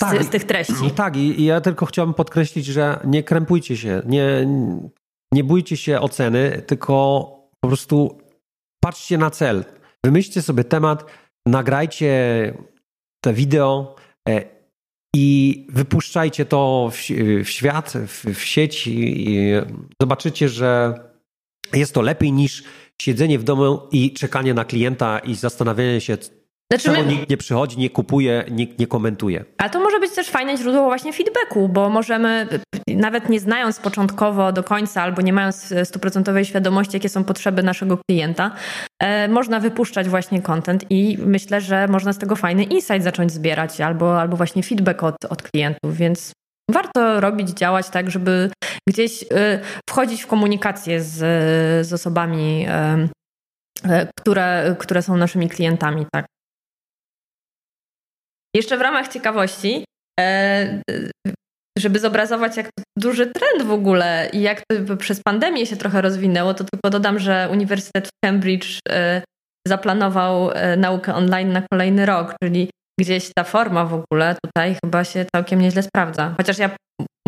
tak, 0.00 0.24
z 0.24 0.28
tych 0.28 0.44
treści. 0.44 0.90
Tak, 0.96 1.16
i, 1.16 1.44
ja 1.44 1.60
tylko 1.60 1.86
chciałbym 1.86 2.14
podkreślić, 2.14 2.66
że 2.66 3.00
nie 3.04 3.22
krępujcie 3.22 3.76
się, 3.76 4.02
nie, 4.06 4.48
nie 5.32 5.44
bójcie 5.44 5.76
się 5.76 6.00
oceny, 6.00 6.62
tylko 6.66 7.26
po 7.60 7.68
prostu 7.68 8.18
patrzcie 8.80 9.18
na 9.18 9.30
cel. 9.30 9.64
Wymyślcie 10.04 10.42
sobie 10.42 10.64
temat, 10.64 11.04
nagrajcie 11.48 12.54
te 13.24 13.32
wideo 13.32 13.96
e, 14.28 14.55
i 15.18 15.66
wypuszczajcie 15.68 16.44
to 16.44 16.90
w, 16.92 16.96
w 17.44 17.48
świat, 17.48 17.92
w, 18.06 18.24
w 18.34 18.44
sieć 18.44 18.86
i 18.86 19.52
zobaczycie, 20.02 20.48
że 20.48 20.94
jest 21.72 21.94
to 21.94 22.02
lepiej 22.02 22.32
niż 22.32 22.64
siedzenie 23.02 23.38
w 23.38 23.44
domu 23.44 23.80
i 23.92 24.12
czekanie 24.12 24.54
na 24.54 24.64
klienta 24.64 25.18
i 25.18 25.34
zastanawianie 25.34 26.00
się, 26.00 26.18
znaczy 26.72 26.90
my... 26.90 27.06
nikt 27.06 27.30
nie 27.30 27.36
przychodzi, 27.36 27.78
nie 27.78 27.90
kupuje, 27.90 28.44
nikt 28.50 28.78
nie 28.78 28.86
komentuje. 28.86 29.44
A 29.58 29.68
to 29.68 29.80
może 29.80 30.00
być 30.00 30.12
też 30.12 30.28
fajne 30.30 30.56
źródło 30.56 30.84
właśnie 30.84 31.12
feedbacku, 31.12 31.68
bo 31.68 31.88
możemy, 31.88 32.48
nawet 32.88 33.28
nie 33.28 33.40
znając 33.40 33.80
początkowo 33.80 34.52
do 34.52 34.62
końca 34.62 35.02
albo 35.02 35.22
nie 35.22 35.32
mając 35.32 35.74
stuprocentowej 35.84 36.44
świadomości, 36.44 36.96
jakie 36.96 37.08
są 37.08 37.24
potrzeby 37.24 37.62
naszego 37.62 37.98
klienta, 38.10 38.50
e, 39.02 39.28
można 39.28 39.60
wypuszczać 39.60 40.08
właśnie 40.08 40.42
content 40.42 40.84
i 40.90 41.18
myślę, 41.20 41.60
że 41.60 41.88
można 41.88 42.12
z 42.12 42.18
tego 42.18 42.36
fajny 42.36 42.64
insight 42.64 43.02
zacząć 43.02 43.32
zbierać 43.32 43.80
albo, 43.80 44.20
albo 44.20 44.36
właśnie 44.36 44.62
feedback 44.62 45.02
od, 45.02 45.24
od 45.24 45.42
klientów, 45.42 45.96
więc 45.96 46.32
warto 46.70 47.20
robić, 47.20 47.50
działać 47.50 47.90
tak, 47.90 48.10
żeby 48.10 48.50
gdzieś 48.88 49.22
y, 49.22 49.26
wchodzić 49.90 50.22
w 50.22 50.26
komunikację 50.26 51.00
z, 51.00 51.16
z 51.86 51.92
osobami, 51.92 52.66
y, 53.84 53.88
które, 54.20 54.76
które 54.78 55.02
są 55.02 55.16
naszymi 55.16 55.48
klientami, 55.48 56.06
tak. 56.12 56.26
Jeszcze 58.56 58.76
w 58.76 58.80
ramach 58.80 59.08
ciekawości, 59.08 59.84
e, 60.20 60.82
żeby 61.78 61.98
zobrazować, 61.98 62.56
jak 62.56 62.70
duży 62.98 63.26
trend 63.26 63.62
w 63.62 63.70
ogóle 63.70 64.30
i 64.32 64.40
jak 64.40 64.62
to 64.88 64.96
przez 64.96 65.20
pandemię 65.22 65.66
się 65.66 65.76
trochę 65.76 66.02
rozwinęło, 66.02 66.54
to 66.54 66.64
tylko 66.64 66.90
dodam, 66.90 67.18
że 67.18 67.48
Uniwersytet 67.52 68.08
w 68.08 68.10
Cambridge 68.24 68.78
e, 68.88 69.22
zaplanował 69.68 70.50
e, 70.50 70.76
naukę 70.76 71.14
online 71.14 71.52
na 71.52 71.62
kolejny 71.70 72.06
rok, 72.06 72.34
czyli 72.42 72.70
gdzieś 73.00 73.30
ta 73.36 73.44
forma 73.44 73.84
w 73.84 73.94
ogóle 73.94 74.36
tutaj 74.44 74.76
chyba 74.84 75.04
się 75.04 75.26
całkiem 75.34 75.60
nieźle 75.60 75.82
sprawdza. 75.82 76.34
Chociaż 76.36 76.58
ja 76.58 76.70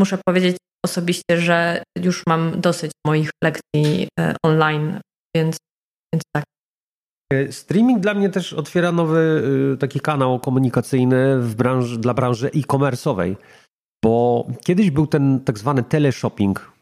muszę 0.00 0.18
powiedzieć 0.26 0.56
osobiście, 0.86 1.38
że 1.38 1.82
już 1.98 2.22
mam 2.28 2.60
dosyć 2.60 2.90
moich 3.06 3.30
lekcji 3.44 4.08
online, 4.44 5.00
więc, 5.36 5.56
więc 6.14 6.22
tak. 6.36 6.44
Streaming 7.50 8.00
dla 8.00 8.14
mnie 8.14 8.28
też 8.28 8.52
otwiera 8.52 8.92
nowy 8.92 9.42
y, 9.74 9.76
taki 9.76 10.00
kanał 10.00 10.40
komunikacyjny 10.40 11.40
w 11.40 11.54
branży, 11.54 11.98
dla 11.98 12.14
branży 12.14 12.50
e-commerce'owej, 12.50 13.36
bo 14.04 14.46
kiedyś 14.64 14.90
był 14.90 15.06
ten 15.06 15.40
tak 15.44 15.58
zwany 15.58 15.82
teleshopping, 15.82 16.72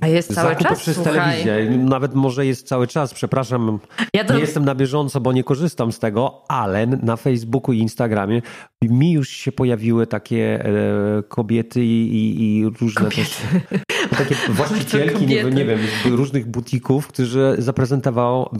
a 0.00 0.08
jest 0.08 0.34
cały 0.34 0.56
czas? 0.56 0.80
przez 0.80 0.96
Słuchaj. 0.96 1.14
telewizję. 1.14 1.78
Nawet 1.78 2.14
może 2.14 2.46
jest 2.46 2.68
cały 2.68 2.86
czas, 2.86 3.14
przepraszam. 3.14 3.78
Ja 4.14 4.24
to... 4.24 4.34
Nie 4.34 4.40
jestem 4.40 4.64
na 4.64 4.74
bieżąco, 4.74 5.20
bo 5.20 5.32
nie 5.32 5.44
korzystam 5.44 5.92
z 5.92 5.98
tego, 5.98 6.44
ale 6.48 6.86
na 6.86 7.16
Facebooku 7.16 7.72
i 7.72 7.78
Instagramie 7.78 8.42
mi 8.82 9.12
już 9.12 9.28
się 9.28 9.52
pojawiły 9.52 10.06
takie 10.06 10.64
e, 10.64 11.22
kobiety 11.22 11.84
i, 11.84 12.14
i, 12.14 12.58
i 12.58 12.64
różne 12.80 13.02
kobiety. 13.02 13.30
też 13.70 13.80
takie 14.10 14.34
właścicielki, 14.52 15.26
nie, 15.26 15.44
nie 15.44 15.64
wiem, 15.64 15.78
różnych 16.04 16.46
butików, 16.46 17.06
którzy 17.06 17.54
zaprezentowało, 17.58 18.50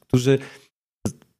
którzy 0.00 0.38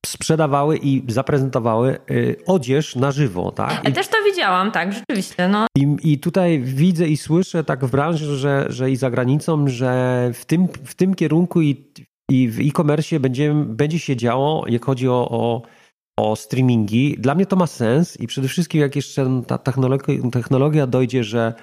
sprzedawały 0.08 0.76
i 0.76 1.02
zaprezentowały 1.08 1.98
y, 2.10 2.36
odzież 2.46 2.96
na 2.96 3.12
żywo, 3.12 3.52
tak? 3.52 3.80
Ja 3.84 3.90
też 3.90 4.08
to 4.08 4.16
widziałam, 4.32 4.72
tak, 4.72 4.92
rzeczywiście. 4.92 5.48
No. 5.48 5.66
I, 5.76 5.96
I 6.12 6.18
tutaj 6.18 6.60
widzę 6.60 7.08
i 7.08 7.16
słyszę 7.16 7.64
tak 7.64 7.84
w 7.84 7.90
branży, 7.90 8.36
że, 8.36 8.66
że 8.68 8.90
i 8.90 8.96
za 8.96 9.10
granicą, 9.10 9.68
że 9.68 10.30
w 10.34 10.44
tym, 10.44 10.68
w 10.68 10.94
tym 10.94 11.14
kierunku 11.14 11.62
i, 11.62 11.84
i 12.30 12.48
w 12.48 12.60
e-commerce 12.60 13.20
będzie, 13.20 13.54
będzie 13.54 13.98
się 13.98 14.16
działo, 14.16 14.64
jak 14.68 14.84
chodzi 14.84 15.08
o, 15.08 15.28
o, 15.30 15.62
o 16.18 16.36
streamingi. 16.36 17.16
Dla 17.18 17.34
mnie 17.34 17.46
to 17.46 17.56
ma 17.56 17.66
sens 17.66 18.20
i 18.20 18.26
przede 18.26 18.48
wszystkim 18.48 18.80
jak 18.80 18.96
jeszcze 18.96 19.42
ta 19.46 19.58
technologia, 19.58 20.14
technologia 20.32 20.86
dojdzie, 20.86 21.24
że 21.24 21.54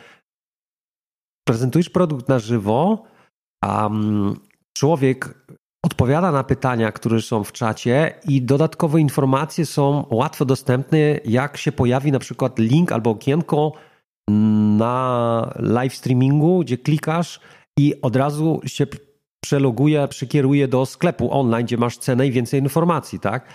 prezentujesz 1.48 1.90
produkt 1.90 2.30
na 2.30 2.40
żywo, 2.40 3.04
a 3.64 3.88
mm, 3.88 4.36
człowiek 4.78 5.46
odpowiada 5.86 6.32
na 6.32 6.44
pytania, 6.44 6.92
które 6.92 7.22
są 7.22 7.44
w 7.44 7.52
czacie 7.52 8.14
i 8.28 8.42
dodatkowe 8.42 9.02
informacje 9.02 9.66
są 9.66 10.06
łatwo 10.10 10.46
dostępne, 10.46 10.98
jak 11.26 11.58
się 11.58 11.72
pojawi 11.72 12.12
na 12.12 12.20
przykład 12.20 12.60
link 12.60 12.92
albo 12.92 13.10
okienko 13.10 13.72
na 14.78 15.54
live 15.60 15.96
streamingu, 15.96 16.60
gdzie 16.60 16.78
klikasz 16.78 17.40
i 17.80 18.02
od 18.02 18.16
razu 18.16 18.62
się 18.66 18.88
przeloguje, 19.44 20.08
przekieruje 20.08 20.68
do 20.68 20.86
sklepu 20.86 21.40
online, 21.40 21.66
gdzie 21.66 21.78
masz 21.78 21.98
cenę 21.98 22.28
i 22.28 22.32
więcej 22.32 22.60
informacji, 22.60 23.20
tak? 23.20 23.48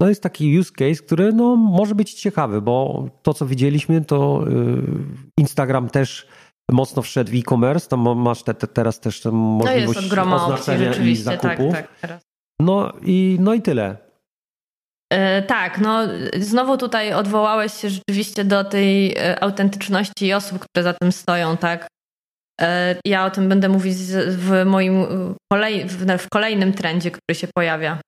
To 0.00 0.08
jest 0.08 0.22
taki 0.22 0.58
use 0.58 0.72
case, 0.72 1.02
który 1.02 1.32
no, 1.32 1.56
może 1.56 1.94
być 1.94 2.14
ciekawy, 2.14 2.62
bo 2.62 3.06
to, 3.22 3.34
co 3.34 3.46
widzieliśmy, 3.46 4.04
to 4.04 4.44
y, 4.48 4.82
Instagram 5.38 5.88
też 5.88 6.26
mocno 6.70 7.02
wszedł 7.02 7.30
w 7.30 7.34
e-commerce, 7.34 7.88
tam 7.88 8.18
masz 8.18 8.42
te, 8.42 8.54
te, 8.54 8.66
teraz 8.66 9.00
też 9.00 9.20
tę 9.20 9.30
możliwość 9.32 10.10
no 10.10 10.44
oznaczenia 10.44 10.90
opcji, 10.90 11.10
i 11.10 11.16
zakupu. 11.16 11.72
Tak, 11.72 12.00
tak, 12.00 12.20
no, 12.60 12.92
i, 13.02 13.36
no 13.40 13.54
i 13.54 13.62
tyle. 13.62 13.96
E, 15.12 15.42
tak, 15.42 15.78
no 15.78 16.00
znowu 16.38 16.76
tutaj 16.76 17.12
odwołałeś 17.12 17.72
się 17.72 17.90
rzeczywiście 17.90 18.44
do 18.44 18.64
tej 18.64 19.16
e, 19.16 19.42
autentyczności 19.42 20.32
osób, 20.32 20.58
które 20.58 20.82
za 20.82 20.92
tym 20.92 21.12
stoją, 21.12 21.56
tak? 21.56 21.86
E, 22.60 22.96
ja 23.04 23.24
o 23.24 23.30
tym 23.30 23.48
będę 23.48 23.68
mówić 23.68 23.96
w 24.28 24.64
moim 24.66 25.06
kolej, 25.52 25.88
w 26.18 26.28
kolejnym 26.28 26.72
trendzie, 26.72 27.10
który 27.10 27.34
się 27.34 27.48
pojawia. 27.54 28.00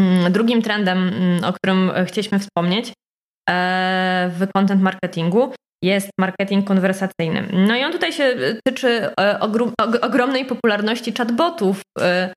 Mm, 0.00 0.32
drugim 0.32 0.62
trendem, 0.62 1.08
mm, 1.08 1.44
o 1.44 1.52
którym 1.52 1.92
chcieliśmy 2.06 2.38
wspomnieć 2.38 2.92
w 4.30 4.46
content 4.54 4.82
marketingu 4.82 5.52
jest 5.84 6.10
marketing 6.20 6.66
konwersacyjny. 6.66 7.48
No 7.52 7.76
i 7.76 7.84
on 7.84 7.92
tutaj 7.92 8.12
się 8.12 8.36
tyczy 8.68 9.10
e, 9.20 9.40
ogromnej 10.02 10.44
popularności 10.44 11.12
chatbotów. 11.12 11.82
E, 12.00 12.32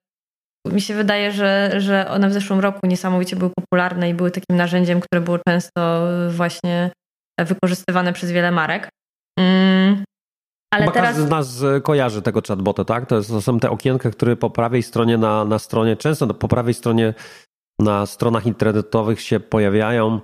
mi 0.66 0.80
się 0.80 0.94
wydaje, 0.94 1.32
że, 1.32 1.70
że 1.78 2.10
one 2.10 2.28
w 2.28 2.32
zeszłym 2.32 2.60
roku 2.60 2.86
niesamowicie 2.86 3.36
były 3.36 3.50
popularne 3.50 4.10
i 4.10 4.14
były 4.14 4.30
takim 4.30 4.56
narzędziem, 4.56 5.00
które 5.00 5.20
było 5.20 5.38
często 5.48 6.06
właśnie 6.30 6.90
wykorzystywane 7.40 8.12
przez 8.12 8.30
wiele 8.30 8.50
marek. 8.50 8.88
Mm, 9.40 10.04
ale 10.74 10.82
Chyba 10.82 10.94
teraz... 10.94 11.08
każdy 11.08 11.22
z 11.22 11.30
nas 11.30 11.64
kojarzy 11.82 12.22
tego 12.22 12.42
chatbota, 12.48 12.84
tak? 12.84 13.06
To, 13.06 13.16
jest, 13.16 13.28
to 13.28 13.42
są 13.42 13.60
te 13.60 13.70
okienka, 13.70 14.10
które 14.10 14.36
po 14.36 14.50
prawej 14.50 14.82
stronie 14.82 15.18
na, 15.18 15.44
na 15.44 15.58
stronie, 15.58 15.96
często 15.96 16.34
po 16.34 16.48
prawej 16.48 16.74
stronie 16.74 17.14
na 17.80 18.06
stronach 18.06 18.46
internetowych 18.46 19.20
się 19.20 19.40
pojawiają 19.40 20.20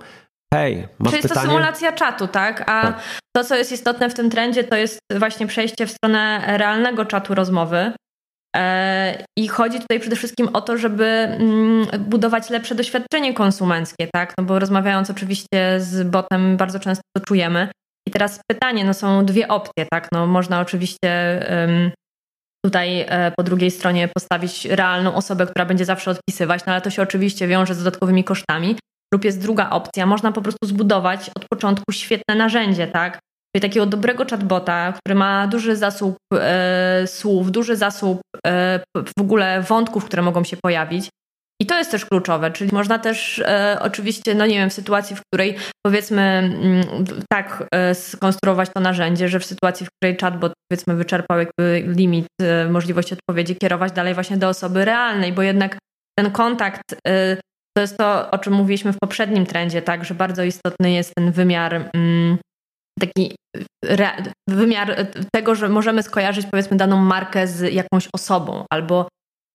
Hej, 0.53 0.87
masz 0.99 1.11
Czyli 1.11 1.17
jest 1.17 1.27
pytanie? 1.27 1.47
to 1.47 1.53
symulacja 1.53 1.91
czatu, 1.91 2.27
tak? 2.27 2.61
A 2.61 2.81
tak. 2.81 3.03
to, 3.35 3.43
co 3.43 3.55
jest 3.55 3.71
istotne 3.71 4.09
w 4.09 4.13
tym 4.13 4.29
trendzie, 4.29 4.63
to 4.63 4.75
jest 4.75 4.99
właśnie 5.19 5.47
przejście 5.47 5.87
w 5.87 5.91
stronę 5.91 6.43
realnego 6.57 7.05
czatu 7.05 7.35
rozmowy. 7.35 7.91
E, 8.55 9.23
I 9.39 9.47
chodzi 9.47 9.79
tutaj 9.79 9.99
przede 9.99 10.15
wszystkim 10.15 10.49
o 10.53 10.61
to, 10.61 10.77
żeby 10.77 11.05
mm, 11.05 11.87
budować 11.99 12.49
lepsze 12.49 12.75
doświadczenie 12.75 13.33
konsumenckie, 13.33 14.07
tak? 14.13 14.33
No 14.39 14.43
bo 14.43 14.59
rozmawiając 14.59 15.09
oczywiście 15.09 15.79
z 15.79 16.07
botem, 16.07 16.57
bardzo 16.57 16.79
często 16.79 17.03
to 17.17 17.23
czujemy. 17.23 17.67
I 18.07 18.11
teraz 18.11 18.39
pytanie, 18.51 18.85
no 18.85 18.93
są 18.93 19.25
dwie 19.25 19.47
opcje, 19.47 19.85
tak? 19.91 20.07
No 20.11 20.27
można 20.27 20.59
oczywiście 20.59 21.39
um, 21.49 21.91
tutaj 22.65 23.05
e, 23.07 23.31
po 23.37 23.43
drugiej 23.43 23.71
stronie 23.71 24.09
postawić 24.17 24.65
realną 24.65 25.15
osobę, 25.15 25.45
która 25.45 25.65
będzie 25.65 25.85
zawsze 25.85 26.11
odpisywać, 26.11 26.65
no 26.65 26.73
ale 26.73 26.81
to 26.81 26.89
się 26.89 27.01
oczywiście 27.01 27.47
wiąże 27.47 27.75
z 27.75 27.77
dodatkowymi 27.77 28.23
kosztami. 28.23 28.75
Lub 29.15 29.25
jest 29.25 29.41
druga 29.41 29.69
opcja, 29.69 30.05
można 30.05 30.31
po 30.31 30.41
prostu 30.41 30.67
zbudować 30.67 31.29
od 31.37 31.45
początku 31.51 31.91
świetne 31.91 32.35
narzędzie, 32.35 32.87
tak? 32.87 33.19
Czyli 33.55 33.61
takiego 33.61 33.85
dobrego 33.85 34.25
chatbota, 34.29 34.93
który 34.93 35.15
ma 35.15 35.47
duży 35.47 35.75
zasób 35.75 36.17
e, 36.33 37.03
słów, 37.07 37.51
duży 37.51 37.75
zasób 37.75 38.21
e, 38.47 38.79
w 39.17 39.21
ogóle 39.21 39.61
wątków, 39.61 40.05
które 40.05 40.21
mogą 40.21 40.43
się 40.43 40.57
pojawić. 40.63 41.09
I 41.61 41.65
to 41.65 41.77
jest 41.77 41.91
też 41.91 42.05
kluczowe, 42.05 42.51
czyli 42.51 42.69
można 42.73 42.99
też 42.99 43.39
e, 43.39 43.77
oczywiście, 43.81 44.35
no 44.35 44.45
nie 44.45 44.55
wiem, 44.55 44.69
w 44.69 44.73
sytuacji, 44.73 45.15
w 45.15 45.21
której 45.21 45.55
powiedzmy 45.85 46.21
m, 46.21 46.53
mm, 46.63 47.05
tak 47.31 47.67
e, 47.75 47.95
skonstruować 47.95 48.69
to 48.75 48.79
narzędzie, 48.79 49.29
że 49.29 49.39
w 49.39 49.45
sytuacji, 49.45 49.85
w 49.85 49.89
której 49.89 50.17
chatbot 50.17 50.53
powiedzmy 50.69 50.95
wyczerpał 50.95 51.39
jakby 51.39 51.83
limit 51.87 52.27
e, 52.41 52.69
możliwości 52.69 53.13
odpowiedzi, 53.13 53.55
kierować 53.55 53.91
dalej 53.91 54.13
właśnie 54.13 54.37
do 54.37 54.49
osoby 54.49 54.85
realnej, 54.85 55.33
bo 55.33 55.41
jednak 55.41 55.77
ten 56.19 56.31
kontakt 56.31 56.83
e, 57.07 57.37
to 57.77 57.81
jest 57.81 57.97
to, 57.97 58.31
o 58.31 58.37
czym 58.37 58.53
mówiliśmy 58.53 58.93
w 58.93 58.99
poprzednim 59.01 59.45
trendzie, 59.45 59.81
tak, 59.81 60.05
że 60.05 60.13
bardzo 60.13 60.43
istotny 60.43 60.91
jest 60.91 61.11
ten 61.15 61.31
wymiar 61.31 61.89
mm, 61.93 62.37
taki 62.99 63.35
re, 63.85 64.11
wymiar 64.49 65.07
tego, 65.33 65.55
że 65.55 65.69
możemy 65.69 66.03
skojarzyć 66.03 66.47
powiedzmy 66.51 66.77
daną 66.77 66.97
markę 66.97 67.47
z 67.47 67.73
jakąś 67.73 68.07
osobą 68.13 68.65
albo 68.71 69.07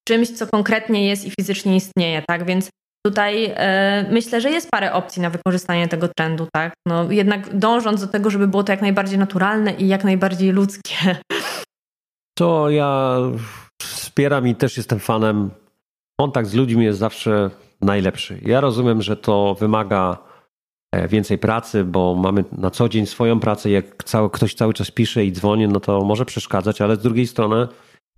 czymś, 0.07 0.29
co 0.29 0.47
konkretnie 0.47 1.07
jest 1.07 1.25
i 1.25 1.31
fizycznie 1.39 1.75
istnieje, 1.75 2.23
tak? 2.27 2.45
Więc 2.45 2.69
tutaj 3.05 3.53
e, 3.55 4.05
myślę, 4.11 4.41
że 4.41 4.49
jest 4.49 4.71
parę 4.71 4.93
opcji 4.93 5.21
na 5.21 5.29
wykorzystanie 5.29 5.87
tego 5.87 6.07
trendu, 6.17 6.47
tak? 6.53 6.73
No, 6.87 7.11
jednak 7.11 7.57
dążąc 7.57 8.01
do 8.01 8.07
tego, 8.07 8.29
żeby 8.29 8.47
było 8.47 8.63
to 8.63 8.71
jak 8.71 8.81
najbardziej 8.81 9.19
naturalne 9.19 9.73
i 9.73 9.87
jak 9.87 10.03
najbardziej 10.03 10.51
ludzkie. 10.51 10.95
To 12.37 12.69
ja 12.69 13.17
wspieram 13.81 14.47
i 14.47 14.55
też 14.55 14.77
jestem 14.77 14.99
fanem. 14.99 15.51
Kontakt 16.19 16.49
z 16.49 16.53
ludźmi 16.53 16.85
jest 16.85 16.99
zawsze 16.99 17.49
najlepszy. 17.81 18.39
Ja 18.45 18.61
rozumiem, 18.61 19.01
że 19.01 19.17
to 19.17 19.55
wymaga 19.59 20.17
e, 20.91 21.07
więcej 21.07 21.37
pracy, 21.37 21.83
bo 21.83 22.15
mamy 22.15 22.43
na 22.51 22.71
co 22.71 22.89
dzień 22.89 23.05
swoją 23.05 23.39
pracę. 23.39 23.69
Jak 23.69 24.03
cały, 24.03 24.29
ktoś 24.29 24.53
cały 24.53 24.73
czas 24.73 24.91
pisze 24.91 25.25
i 25.25 25.31
dzwoni, 25.31 25.67
no 25.67 25.79
to 25.79 26.01
może 26.01 26.25
przeszkadzać, 26.25 26.81
ale 26.81 26.95
z 26.95 26.99
drugiej 26.99 27.27
strony 27.27 27.67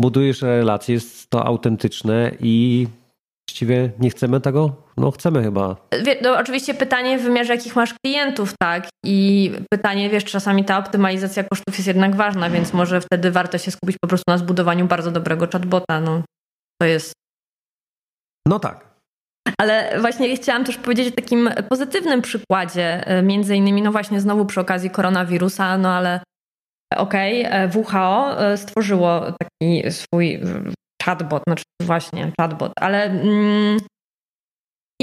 budujesz 0.01 0.41
relacje, 0.41 0.95
jest 0.95 1.29
to 1.29 1.45
autentyczne 1.45 2.31
i 2.39 2.87
właściwie 3.49 3.91
nie 3.99 4.09
chcemy 4.09 4.41
tego? 4.41 4.75
No 4.97 5.11
chcemy 5.11 5.43
chyba. 5.43 5.75
No, 6.21 6.37
oczywiście 6.37 6.73
pytanie 6.73 7.19
w 7.19 7.23
wymiarze 7.23 7.55
jakich 7.55 7.75
masz 7.75 7.93
klientów, 8.05 8.53
tak? 8.61 8.87
I 9.05 9.51
pytanie, 9.71 10.09
wiesz, 10.09 10.23
czasami 10.23 10.65
ta 10.65 10.77
optymalizacja 10.77 11.43
kosztów 11.43 11.75
jest 11.77 11.87
jednak 11.87 12.15
ważna, 12.15 12.49
więc 12.49 12.73
może 12.73 13.01
wtedy 13.01 13.31
warto 13.31 13.57
się 13.57 13.71
skupić 13.71 13.97
po 14.01 14.07
prostu 14.07 14.23
na 14.27 14.37
zbudowaniu 14.37 14.87
bardzo 14.87 15.11
dobrego 15.11 15.47
chatbota. 15.51 16.01
No, 16.01 16.21
to 16.81 16.87
jest... 16.87 17.13
No 18.47 18.59
tak. 18.59 18.92
Ale 19.57 20.01
właśnie 20.01 20.35
chciałam 20.35 20.63
też 20.63 20.77
powiedzieć 20.77 21.13
o 21.13 21.15
takim 21.15 21.49
pozytywnym 21.69 22.21
przykładzie, 22.21 23.07
e, 23.07 23.21
między 23.21 23.55
innymi, 23.55 23.81
no 23.81 23.91
właśnie 23.91 24.21
znowu 24.21 24.45
przy 24.45 24.61
okazji 24.61 24.89
koronawirusa, 24.89 25.77
no 25.77 25.89
ale 25.89 26.19
okej, 26.95 27.45
okay, 27.45 27.53
e, 27.53 27.67
WHO 27.67 28.41
e, 28.41 28.57
stworzyło 28.57 29.21
taki 29.31 29.91
swój 29.91 30.39
chatbot, 31.03 31.43
znaczy 31.47 31.63
właśnie 31.81 32.31
chatbot, 32.39 32.71
ale 32.79 33.03
mm, 33.03 33.79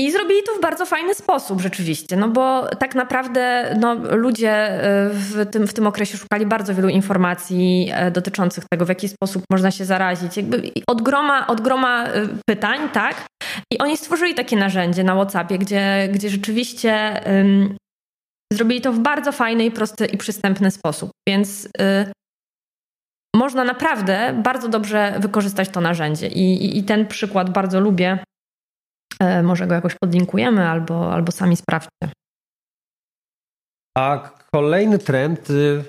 i 0.06 0.12
zrobili 0.12 0.42
to 0.42 0.54
w 0.54 0.60
bardzo 0.60 0.86
fajny 0.86 1.14
sposób 1.14 1.60
rzeczywiście, 1.60 2.16
no 2.16 2.28
bo 2.28 2.68
tak 2.78 2.94
naprawdę 2.94 3.74
no, 3.80 3.94
ludzie 3.94 4.50
e, 4.50 5.10
w 5.10 5.50
tym, 5.50 5.66
w 5.66 5.74
tym 5.74 5.86
okresie 5.86 6.18
szukali 6.18 6.46
bardzo 6.46 6.74
wielu 6.74 6.88
informacji 6.88 7.92
dotyczących 8.12 8.64
tego, 8.72 8.86
w 8.86 8.88
jaki 8.88 9.08
sposób 9.08 9.42
można 9.52 9.70
się 9.70 9.84
zarazić. 9.84 10.36
Jakby 10.36 10.62
od 10.86 11.02
groma, 11.02 11.46
od 11.46 11.60
groma 11.60 12.06
pytań, 12.48 12.88
tak? 12.92 13.26
I 13.72 13.78
oni 13.78 13.96
stworzyli 13.96 14.34
takie 14.34 14.56
narzędzie 14.56 15.04
na 15.04 15.14
WhatsAppie, 15.14 15.58
gdzie, 15.58 16.08
gdzie 16.12 16.30
rzeczywiście 16.30 17.20
Zrobili 18.52 18.80
to 18.80 18.92
w 18.92 18.98
bardzo 18.98 19.32
fajny 19.32 19.64
i 19.64 19.70
prosty 19.70 20.06
i 20.06 20.16
przystępny 20.16 20.70
sposób, 20.70 21.10
więc 21.28 21.68
można 23.36 23.64
naprawdę 23.64 24.40
bardzo 24.44 24.68
dobrze 24.68 25.14
wykorzystać 25.18 25.68
to 25.68 25.80
narzędzie. 25.80 26.28
I, 26.28 26.64
i, 26.64 26.78
i 26.78 26.84
ten 26.84 27.06
przykład 27.06 27.50
bardzo 27.50 27.80
lubię. 27.80 28.18
Y, 29.22 29.42
może 29.42 29.66
go 29.66 29.74
jakoś 29.74 29.94
podlinkujemy 29.94 30.68
albo, 30.68 31.12
albo 31.12 31.32
sami 31.32 31.56
sprawdźcie. 31.56 32.12
A 33.98 34.30
kolejny 34.52 34.98
trend 34.98 35.50
y, 35.50 35.84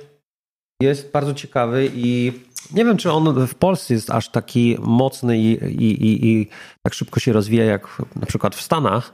jest 0.81 1.11
bardzo 1.11 1.33
ciekawy 1.33 1.89
i 1.95 2.33
nie 2.73 2.85
wiem, 2.85 2.97
czy 2.97 3.11
on 3.11 3.47
w 3.47 3.55
Polsce 3.55 3.93
jest 3.93 4.09
aż 4.09 4.29
taki 4.29 4.77
mocny 4.79 5.37
i, 5.37 5.51
i, 5.63 6.05
i, 6.05 6.27
i 6.27 6.47
tak 6.83 6.93
szybko 6.93 7.19
się 7.19 7.33
rozwija 7.33 7.65
jak 7.65 8.01
na 8.15 8.25
przykład 8.25 8.55
w 8.55 8.61
Stanach 8.61 9.13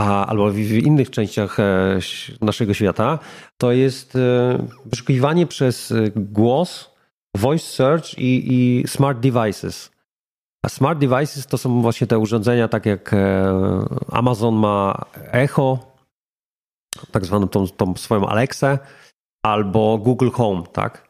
a, 0.00 0.26
albo 0.26 0.50
w 0.50 0.58
innych 0.58 1.10
częściach 1.10 1.60
e, 1.60 1.98
naszego 2.40 2.74
świata, 2.74 3.18
to 3.56 3.72
jest 3.72 4.16
e, 4.16 4.58
wyszukiwanie 4.84 5.46
przez 5.46 5.92
e, 5.92 6.10
głos, 6.16 6.90
voice 7.36 7.64
search 7.64 8.18
i, 8.18 8.52
i 8.52 8.88
smart 8.88 9.18
devices. 9.20 9.90
A 10.64 10.68
smart 10.68 10.98
devices 10.98 11.46
to 11.46 11.58
są 11.58 11.82
właśnie 11.82 12.06
te 12.06 12.18
urządzenia, 12.18 12.68
tak 12.68 12.86
jak 12.86 13.14
Amazon 14.12 14.54
ma 14.54 15.04
Echo, 15.14 15.78
tak 17.10 17.24
zwaną 17.24 17.48
tą, 17.48 17.68
tą 17.68 17.96
swoją 17.96 18.26
Alexę, 18.26 18.78
albo 19.42 19.98
Google 19.98 20.30
Home, 20.30 20.62
tak? 20.72 21.08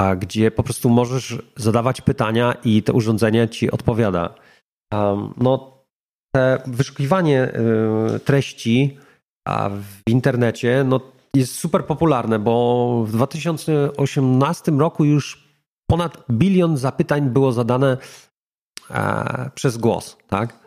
A 0.00 0.16
gdzie 0.16 0.50
po 0.50 0.62
prostu 0.62 0.90
możesz 0.90 1.42
zadawać 1.56 2.00
pytania 2.00 2.54
i 2.64 2.82
to 2.82 2.92
urządzenie 2.92 3.48
ci 3.48 3.70
odpowiada. 3.70 4.34
Um, 4.92 5.34
no, 5.36 5.84
te 6.34 6.62
wyszukiwanie 6.66 7.52
y, 8.16 8.20
treści 8.20 8.98
w 9.70 10.10
internecie 10.10 10.84
no, 10.84 11.00
jest 11.34 11.54
super 11.54 11.86
popularne, 11.86 12.38
bo 12.38 13.04
w 13.06 13.12
2018 13.12 14.72
roku 14.72 15.04
już 15.04 15.48
ponad 15.90 16.24
bilion 16.30 16.76
zapytań 16.76 17.30
było 17.30 17.52
zadane 17.52 17.96
e, 18.90 19.50
przez 19.54 19.76
głos, 19.76 20.16
tak? 20.28 20.60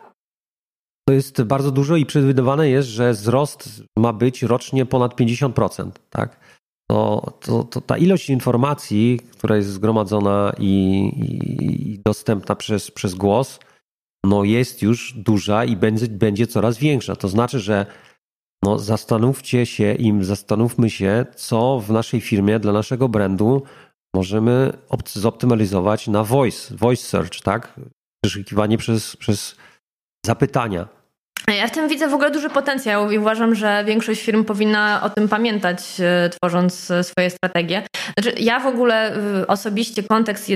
To 1.08 1.14
jest 1.14 1.42
bardzo 1.42 1.70
dużo 1.70 1.96
i 1.96 2.06
przewidywane 2.06 2.68
jest, 2.68 2.88
że 2.88 3.12
wzrost 3.12 3.82
ma 3.98 4.12
być 4.12 4.42
rocznie 4.42 4.86
ponad 4.86 5.14
50%, 5.14 5.90
tak? 6.10 6.40
To, 6.90 7.32
to, 7.40 7.64
to 7.64 7.80
ta 7.80 7.98
ilość 7.98 8.30
informacji, 8.30 9.20
która 9.32 9.56
jest 9.56 9.68
zgromadzona 9.68 10.52
i, 10.58 11.12
i 11.18 11.98
dostępna 12.04 12.54
przez, 12.54 12.90
przez 12.90 13.14
głos, 13.14 13.60
no 14.24 14.44
jest 14.44 14.82
już 14.82 15.12
duża 15.12 15.64
i 15.64 15.76
będzie, 15.76 16.08
będzie 16.08 16.46
coraz 16.46 16.78
większa. 16.78 17.16
To 17.16 17.28
znaczy, 17.28 17.60
że 17.60 17.86
no 18.64 18.78
zastanówcie 18.78 19.66
się 19.66 19.94
im, 19.94 20.24
zastanówmy 20.24 20.90
się, 20.90 21.26
co 21.36 21.80
w 21.80 21.90
naszej 21.90 22.20
firmie 22.20 22.58
dla 22.58 22.72
naszego 22.72 23.08
brandu 23.08 23.62
możemy 24.14 24.72
zoptymalizować 25.06 26.08
na 26.08 26.24
voice, 26.24 26.76
voice 26.76 27.02
search, 27.02 27.40
tak? 27.40 27.80
Wyszukiwanie 28.24 28.78
przez, 28.78 29.16
przez 29.16 29.56
zapytania. 30.26 30.88
Ja 31.48 31.66
w 31.66 31.70
tym 31.70 31.88
widzę 31.88 32.08
w 32.08 32.14
ogóle 32.14 32.30
duży 32.30 32.50
potencjał 32.50 33.10
i 33.10 33.18
uważam, 33.18 33.54
że 33.54 33.84
większość 33.86 34.22
firm 34.22 34.44
powinna 34.44 35.00
o 35.02 35.10
tym 35.10 35.28
pamiętać, 35.28 35.78
e, 36.00 36.30
tworząc 36.30 36.90
e, 36.90 37.04
swoje 37.04 37.30
strategie. 37.30 37.82
Znaczy, 38.18 38.36
ja 38.38 38.60
w 38.60 38.66
ogóle 38.66 39.16
e, 39.16 39.46
osobiście 39.46 40.02
kontekst, 40.02 40.50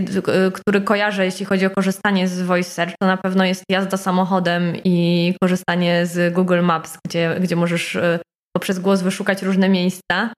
który 0.52 0.80
kojarzę, 0.80 1.24
jeśli 1.24 1.46
chodzi 1.46 1.66
o 1.66 1.70
korzystanie 1.70 2.28
z 2.28 2.42
Voice 2.42 2.70
Search, 2.70 2.94
to 3.02 3.06
na 3.06 3.16
pewno 3.16 3.44
jest 3.44 3.64
jazda 3.70 3.96
samochodem 3.96 4.72
i 4.84 5.34
korzystanie 5.42 6.06
z 6.06 6.34
Google 6.34 6.62
Maps, 6.62 6.96
gdzie, 7.06 7.36
gdzie 7.40 7.56
możesz 7.56 7.98
poprzez 8.56 8.78
głos 8.78 9.02
wyszukać 9.02 9.42
różne 9.42 9.68
miejsca. 9.68 10.32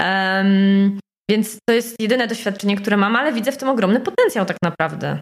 Um, 0.00 0.98
więc 1.30 1.56
to 1.68 1.74
jest 1.74 2.00
jedyne 2.00 2.26
doświadczenie, 2.26 2.76
które 2.76 2.96
mam, 2.96 3.16
ale 3.16 3.32
widzę 3.32 3.52
w 3.52 3.56
tym 3.56 3.68
ogromny 3.68 4.00
potencjał 4.00 4.46
tak 4.46 4.56
naprawdę. 4.62 5.20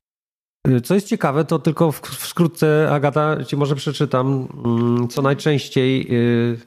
Y, 0.69 0.81
co 0.81 0.95
jest 0.95 1.09
ciekawe, 1.09 1.45
to 1.45 1.59
tylko 1.59 1.93
w, 1.93 2.01
w 2.01 2.27
skrótce, 2.27 2.89
Agata, 2.93 3.45
ci 3.45 3.57
może 3.57 3.77
przeczytam, 3.77 4.49
mm, 4.65 5.09
co 5.09 5.23
najczęściej 5.23 6.07
y, 6.11 6.59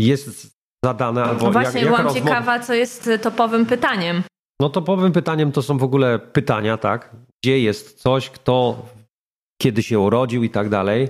jest 0.00 0.56
zadane. 0.84 1.24
Albo 1.24 1.44
no 1.44 1.52
właśnie, 1.52 1.80
jak, 1.80 1.88
byłam 1.88 2.14
ciekawa, 2.14 2.60
co 2.60 2.74
jest 2.74 3.10
topowym 3.22 3.66
pytaniem. 3.66 4.22
No 4.60 4.68
topowym 4.68 5.12
pytaniem 5.12 5.52
to 5.52 5.62
są 5.62 5.78
w 5.78 5.82
ogóle 5.82 6.18
pytania, 6.18 6.76
tak? 6.76 7.16
Gdzie 7.42 7.60
jest 7.60 8.02
coś, 8.02 8.30
kto 8.30 8.86
kiedy 9.62 9.82
się 9.82 9.98
urodził 9.98 10.42
i 10.44 10.50
tak 10.50 10.68
dalej, 10.68 11.08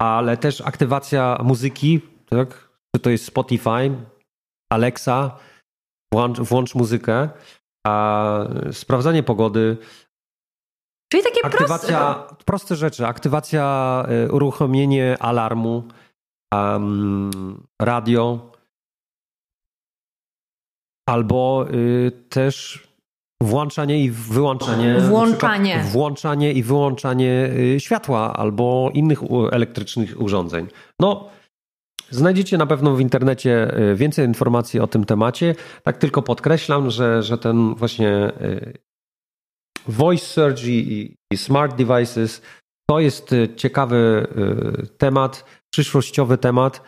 ale 0.00 0.36
też 0.36 0.60
aktywacja 0.60 1.38
muzyki, 1.42 2.00
tak? 2.26 2.68
Czy 2.96 3.02
to 3.02 3.10
jest 3.10 3.24
Spotify, 3.24 3.90
Alexa, 4.72 5.38
włącz, 6.12 6.40
włącz 6.40 6.74
muzykę, 6.74 7.28
a 7.86 8.44
sprawdzanie 8.72 9.22
pogody, 9.22 9.76
Czyli 11.08 11.22
takie 11.22 11.44
Aktywacja, 11.44 12.14
proste... 12.14 12.44
proste 12.44 12.76
rzeczy. 12.76 13.06
Aktywacja, 13.06 14.04
y, 14.26 14.32
uruchomienie 14.32 15.16
alarmu, 15.20 15.82
um, 16.54 17.66
radio, 17.82 18.52
albo 21.08 21.66
y, 21.70 22.12
też 22.28 22.88
włączanie 23.42 24.04
i 24.04 24.10
wyłączanie. 24.10 25.00
Włączanie. 25.00 25.84
Włączanie 25.92 26.52
i 26.52 26.62
wyłączanie 26.62 27.50
y, 27.76 27.80
światła 27.80 28.32
albo 28.32 28.90
innych 28.94 29.20
elektrycznych 29.52 30.20
urządzeń. 30.20 30.66
No, 31.00 31.28
Znajdziecie 32.10 32.58
na 32.58 32.66
pewno 32.66 32.94
w 32.94 33.00
internecie 33.00 33.78
y, 33.78 33.94
więcej 33.94 34.26
informacji 34.26 34.80
o 34.80 34.86
tym 34.86 35.04
temacie. 35.04 35.54
Tak 35.82 35.96
tylko 35.96 36.22
podkreślam, 36.22 36.90
że, 36.90 37.22
że 37.22 37.38
ten 37.38 37.74
właśnie 37.74 38.32
voice 39.86 40.26
search 40.26 40.64
i, 40.64 41.14
i 41.32 41.36
smart 41.36 41.76
devices 41.76 42.42
to 42.90 43.00
jest 43.00 43.30
ciekawy 43.56 44.26
temat, 44.98 45.44
przyszłościowy 45.74 46.38
temat. 46.38 46.82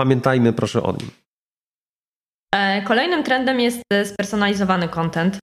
Pamiętajmy 0.00 0.52
proszę 0.52 0.82
o 0.82 0.92
nim. 0.92 1.10
E, 2.54 2.82
kolejnym 2.82 3.22
trendem 3.24 3.60
jest 3.60 3.82
spersonalizowany 4.04 4.88
content, 4.88 5.38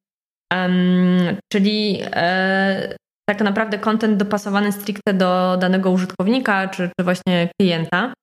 czyli 1.51 2.01
e, 2.03 2.95
tak 3.29 3.41
naprawdę 3.41 3.79
content 3.79 4.17
dopasowany 4.17 4.71
stricte 4.71 5.13
do 5.13 5.57
danego 5.57 5.91
użytkownika 5.91 6.67
czy, 6.67 6.89
czy 6.99 7.03
właśnie 7.03 7.49
klienta. 7.61 8.13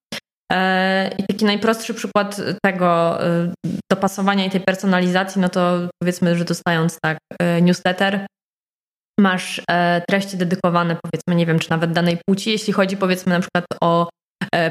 I 1.18 1.26
taki 1.28 1.44
najprostszy 1.44 1.94
przykład 1.94 2.40
tego 2.64 3.18
dopasowania 3.92 4.44
i 4.44 4.50
tej 4.50 4.60
personalizacji, 4.60 5.40
no 5.40 5.48
to 5.48 5.88
powiedzmy, 6.02 6.36
że 6.36 6.44
dostając 6.44 6.98
tak 7.04 7.18
newsletter, 7.62 8.26
masz 9.20 9.62
treści 10.08 10.36
dedykowane 10.36 10.96
powiedzmy, 11.02 11.34
nie 11.34 11.46
wiem, 11.46 11.58
czy 11.58 11.70
nawet 11.70 11.92
danej 11.92 12.18
płci, 12.28 12.50
jeśli 12.50 12.72
chodzi 12.72 12.96
powiedzmy 12.96 13.32
na 13.32 13.40
przykład 13.40 13.64
o 13.82 14.08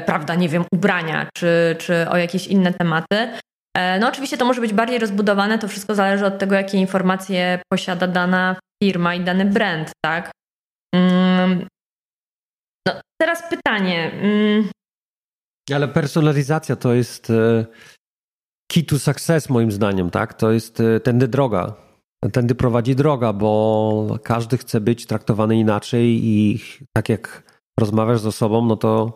prawda, 0.06 0.34
nie 0.34 0.48
wiem, 0.48 0.64
ubrania, 0.72 1.28
czy, 1.36 1.76
czy 1.78 2.06
o 2.10 2.16
jakieś 2.16 2.46
inne 2.46 2.72
tematy, 2.72 3.28
E, 3.76 3.98
no 3.98 4.08
oczywiście 4.08 4.36
to 4.36 4.44
może 4.44 4.60
być 4.60 4.72
bardziej 4.72 4.98
rozbudowane, 4.98 5.58
to 5.58 5.68
wszystko 5.68 5.94
zależy 5.94 6.26
od 6.26 6.38
tego, 6.38 6.54
jakie 6.54 6.78
informacje 6.78 7.62
posiada 7.72 8.06
dana 8.06 8.56
firma 8.82 9.14
i 9.14 9.20
dany 9.20 9.44
brand, 9.44 9.90
tak? 10.04 10.30
Mm. 10.94 11.66
No, 12.86 12.94
teraz 13.20 13.42
pytanie. 13.50 14.10
Ale 15.70 15.88
personalizacja 15.88 16.76
to 16.76 16.94
jest 16.94 17.30
e, 17.30 17.66
key 18.72 18.84
to 18.84 18.98
success 18.98 19.48
moim 19.48 19.72
zdaniem, 19.72 20.10
tak? 20.10 20.34
To 20.34 20.52
jest 20.52 20.80
e, 20.80 21.00
tędy 21.00 21.28
droga. 21.28 21.74
Tędy 22.32 22.54
prowadzi 22.54 22.96
droga, 22.96 23.32
bo 23.32 24.18
każdy 24.22 24.58
chce 24.58 24.80
być 24.80 25.06
traktowany 25.06 25.56
inaczej 25.56 26.20
i 26.22 26.60
tak 26.96 27.08
jak 27.08 27.42
rozmawiasz 27.80 28.20
z 28.20 28.26
osobą, 28.26 28.66
no 28.66 28.76
to 28.76 29.14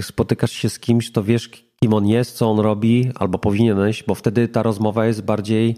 spotykasz 0.00 0.52
się 0.52 0.70
z 0.70 0.78
kimś, 0.78 1.12
to 1.12 1.22
wiesz, 1.22 1.48
kim 1.80 1.94
on 1.94 2.06
jest, 2.06 2.36
co 2.36 2.50
on 2.50 2.58
robi, 2.58 3.10
albo 3.14 3.38
powinieneś, 3.38 4.02
bo 4.02 4.14
wtedy 4.14 4.48
ta 4.48 4.62
rozmowa 4.62 5.06
jest 5.06 5.22
bardziej. 5.24 5.76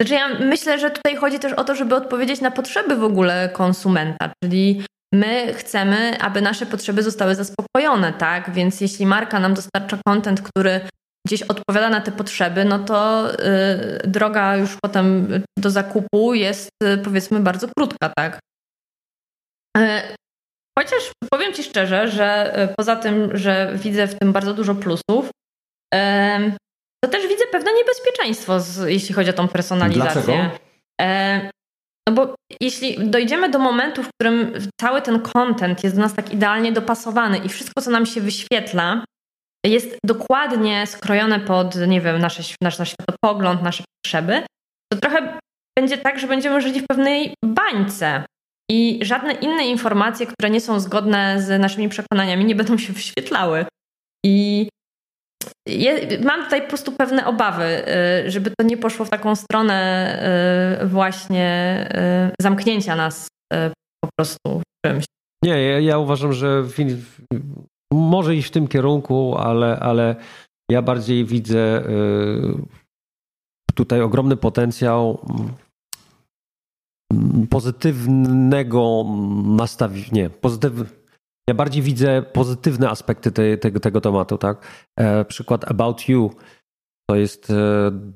Znaczy, 0.00 0.14
ja 0.14 0.28
myślę, 0.38 0.78
że 0.78 0.90
tutaj 0.90 1.16
chodzi 1.16 1.38
też 1.38 1.52
o 1.52 1.64
to, 1.64 1.74
żeby 1.74 1.94
odpowiedzieć 1.94 2.40
na 2.40 2.50
potrzeby 2.50 2.96
w 2.96 3.04
ogóle 3.04 3.50
konsumenta, 3.52 4.32
czyli 4.44 4.82
my 5.12 5.54
chcemy, 5.54 6.20
aby 6.20 6.40
nasze 6.40 6.66
potrzeby 6.66 7.02
zostały 7.02 7.34
zaspokojone, 7.34 8.12
tak? 8.12 8.50
Więc 8.50 8.80
jeśli 8.80 9.06
marka 9.06 9.40
nam 9.40 9.54
dostarcza 9.54 9.98
kontent, 10.06 10.42
który 10.42 10.80
gdzieś 11.26 11.42
odpowiada 11.42 11.88
na 11.88 12.00
te 12.00 12.12
potrzeby, 12.12 12.64
no 12.64 12.78
to 12.78 13.28
yy, 13.32 14.00
droga 14.04 14.56
już 14.56 14.76
potem 14.82 15.28
do 15.58 15.70
zakupu 15.70 16.34
jest 16.34 16.68
yy, 16.82 16.98
powiedzmy 16.98 17.40
bardzo 17.40 17.68
krótka, 17.76 18.12
tak? 18.16 18.38
Yy, 19.76 20.02
Chociaż 20.78 21.12
powiem 21.30 21.52
Ci 21.52 21.62
szczerze, 21.62 22.08
że 22.08 22.54
e, 22.54 22.68
poza 22.68 22.96
tym, 22.96 23.36
że 23.36 23.72
widzę 23.74 24.06
w 24.06 24.18
tym 24.18 24.32
bardzo 24.32 24.54
dużo 24.54 24.74
plusów, 24.74 25.30
to 27.04 27.10
też 27.10 27.28
widzę 27.28 27.44
pewne 27.52 27.70
niebezpieczeństwo, 27.72 28.58
jeśli 28.86 29.14
chodzi 29.14 29.30
o 29.30 29.32
tą 29.32 29.48
personalizację. 29.48 30.22
Dlaczego? 30.22 30.58
No 32.08 32.14
bo 32.14 32.34
jeśli 32.60 33.10
dojdziemy 33.10 33.48
do 33.48 33.58
momentu, 33.58 34.02
w 34.02 34.08
którym 34.08 34.52
cały 34.80 35.02
ten 35.02 35.20
content 35.20 35.84
jest 35.84 35.96
do 35.96 36.02
nas 36.02 36.14
tak 36.14 36.32
idealnie 36.32 36.72
dopasowany 36.72 37.38
i 37.38 37.48
wszystko, 37.48 37.82
co 37.82 37.90
nam 37.90 38.06
się 38.06 38.20
wyświetla, 38.20 39.04
jest 39.66 39.98
dokładnie 40.06 40.86
skrojone 40.86 41.40
pod, 41.40 41.76
nie 41.86 42.00
wiem, 42.00 42.18
nasze, 42.18 42.42
nasz, 42.62 42.78
nasz 42.78 42.92
światopogląd, 42.92 43.62
nasze 43.62 43.84
potrzeby, 43.96 44.42
to 44.92 44.98
trochę 44.98 45.38
będzie 45.78 45.98
tak, 45.98 46.18
że 46.18 46.26
będziemy 46.26 46.60
żyli 46.60 46.80
w 46.80 46.86
pewnej 46.86 47.34
bańce. 47.44 48.24
I 48.70 49.00
żadne 49.02 49.32
inne 49.32 49.66
informacje, 49.66 50.26
które 50.26 50.50
nie 50.50 50.60
są 50.60 50.80
zgodne 50.80 51.42
z 51.42 51.60
naszymi 51.60 51.88
przekonaniami, 51.88 52.44
nie 52.44 52.54
będą 52.54 52.78
się 52.78 52.92
wyświetlały. 52.92 53.66
I 54.26 54.68
mam 56.24 56.44
tutaj 56.44 56.62
po 56.62 56.68
prostu 56.68 56.92
pewne 56.92 57.26
obawy, 57.26 57.84
y, 58.26 58.30
żeby 58.30 58.50
to 58.58 58.66
nie 58.66 58.76
poszło 58.76 59.04
w 59.04 59.10
taką 59.10 59.36
stronę 59.36 60.78
y, 60.82 60.86
właśnie 60.86 61.88
y, 62.30 62.42
zamknięcia 62.42 62.96
nas 62.96 63.28
po 64.04 64.08
prostu 64.16 64.62
czymś. 64.86 65.04
Nie, 65.44 65.62
ja, 65.62 65.80
ja 65.80 65.98
uważam, 65.98 66.32
że 66.32 66.62
w, 66.62 66.74
może 67.92 68.36
iść 68.36 68.48
w 68.48 68.50
tym 68.50 68.68
kierunku, 68.68 69.36
ale, 69.38 69.78
ale 69.80 70.16
ja 70.70 70.82
bardziej 70.82 71.24
widzę 71.24 71.82
tutaj 73.74 74.00
ogromny 74.00 74.36
potencjał 74.36 75.18
pozytywnego 77.50 79.04
nastawienia. 79.44 80.30
Ja 81.48 81.54
bardziej 81.54 81.82
widzę 81.82 82.22
pozytywne 82.22 82.90
aspekty 82.90 83.32
te, 83.32 83.56
tego, 83.56 83.80
tego 83.80 84.00
tematu, 84.00 84.38
tak? 84.38 84.66
E, 84.96 85.24
przykład 85.24 85.70
About 85.70 86.08
You 86.08 86.30
to 87.10 87.16
jest 87.16 87.50
e, 87.50 87.54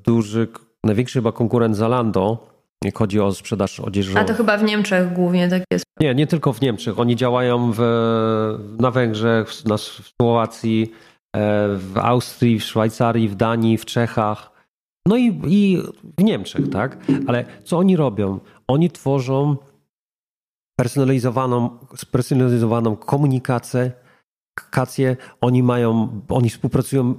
duży, 0.05 0.47
największy 0.83 1.19
chyba 1.19 1.31
konkurent 1.31 1.77
Zalando, 1.77 2.47
jak 2.83 2.97
chodzi 2.97 3.19
o 3.19 3.33
sprzedaż 3.33 3.79
odzieży. 3.79 4.19
A 4.19 4.23
to 4.23 4.33
chyba 4.33 4.57
w 4.57 4.63
Niemczech 4.63 5.13
głównie 5.13 5.49
tak 5.49 5.63
jest. 5.71 5.85
Nie, 5.99 6.15
nie 6.15 6.27
tylko 6.27 6.53
w 6.53 6.61
Niemczech. 6.61 6.99
Oni 6.99 7.15
działają 7.15 7.71
w, 7.75 7.79
na 8.79 8.91
Węgrzech, 8.91 9.65
na, 9.65 9.77
w 9.77 10.11
Słowacji, 10.21 10.91
e, 11.35 11.67
w 11.75 11.97
Austrii, 11.97 12.59
w 12.59 12.63
Szwajcarii, 12.63 13.29
w 13.29 13.35
Danii, 13.35 13.77
w 13.77 13.85
Czechach. 13.85 14.51
No 15.07 15.17
i, 15.17 15.41
i 15.47 15.81
w 16.17 16.23
Niemczech, 16.23 16.69
tak? 16.69 16.97
Ale 17.27 17.45
co 17.63 17.77
oni 17.77 17.95
robią? 17.95 18.39
Oni 18.67 18.91
tworzą 18.91 19.57
personalizowaną, 20.79 21.79
spersonalizowaną 21.95 22.95
komunikację, 22.95 23.91
oni 25.41 25.63
mają, 25.63 26.21
oni 26.29 26.49
współpracują 26.49 27.15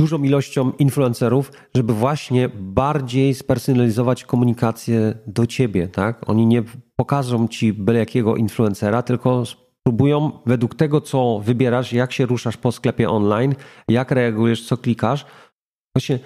dużą 0.00 0.22
ilością 0.22 0.72
influencerów, 0.78 1.52
żeby 1.76 1.92
właśnie 1.92 2.48
bardziej 2.48 3.34
spersonalizować 3.34 4.24
komunikację 4.24 5.14
do 5.26 5.46
ciebie, 5.46 5.88
tak? 5.88 6.30
Oni 6.30 6.46
nie 6.46 6.62
pokażą 6.96 7.48
ci 7.48 7.72
byle 7.72 7.98
jakiego 7.98 8.36
influencera, 8.36 9.02
tylko 9.02 9.44
spróbują 9.46 10.32
według 10.46 10.74
tego, 10.74 11.00
co 11.00 11.40
wybierasz, 11.44 11.92
jak 11.92 12.12
się 12.12 12.26
ruszasz 12.26 12.56
po 12.56 12.72
sklepie 12.72 13.10
online, 13.10 13.54
jak 13.88 14.10
reagujesz, 14.10 14.66
co 14.66 14.76
klikasz, 14.76 15.26
właśnie 15.96 16.18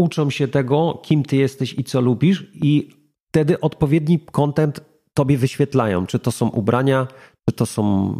uczą 0.00 0.30
się 0.30 0.48
tego, 0.48 1.00
kim 1.02 1.22
ty 1.22 1.36
jesteś 1.36 1.78
i 1.78 1.84
co 1.84 2.00
lubisz 2.00 2.50
i 2.54 2.90
wtedy 3.28 3.60
odpowiedni 3.60 4.20
content 4.20 4.91
tobie 5.14 5.38
wyświetlają. 5.38 6.06
Czy 6.06 6.18
to 6.18 6.32
są 6.32 6.48
ubrania, 6.48 7.08
czy 7.48 7.56
to 7.56 7.66
są, 7.66 8.14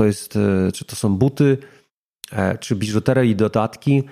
to 0.00 0.06
jest, 0.06 0.36
e, 0.36 0.72
czy 0.72 0.84
to 0.84 0.96
są 0.96 1.16
buty, 1.16 1.58
e, 2.32 2.58
czy 2.58 2.76
biżuteria 2.76 3.22
i 3.22 3.36
dodatki. 3.36 4.02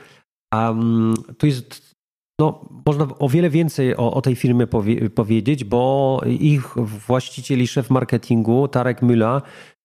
Um, 0.54 1.14
to 1.38 1.46
jest, 1.46 1.94
no, 2.40 2.68
można 2.86 3.08
o 3.18 3.28
wiele 3.28 3.50
więcej 3.50 3.96
o, 3.96 4.14
o 4.14 4.22
tej 4.22 4.36
firmie 4.36 4.66
powie, 4.66 5.10
powiedzieć, 5.10 5.64
bo 5.64 6.20
ich 6.26 6.74
właściciel 6.76 7.62
i 7.62 7.66
szef 7.66 7.90
marketingu, 7.90 8.68
Tarek 8.68 9.02
Müller, 9.02 9.40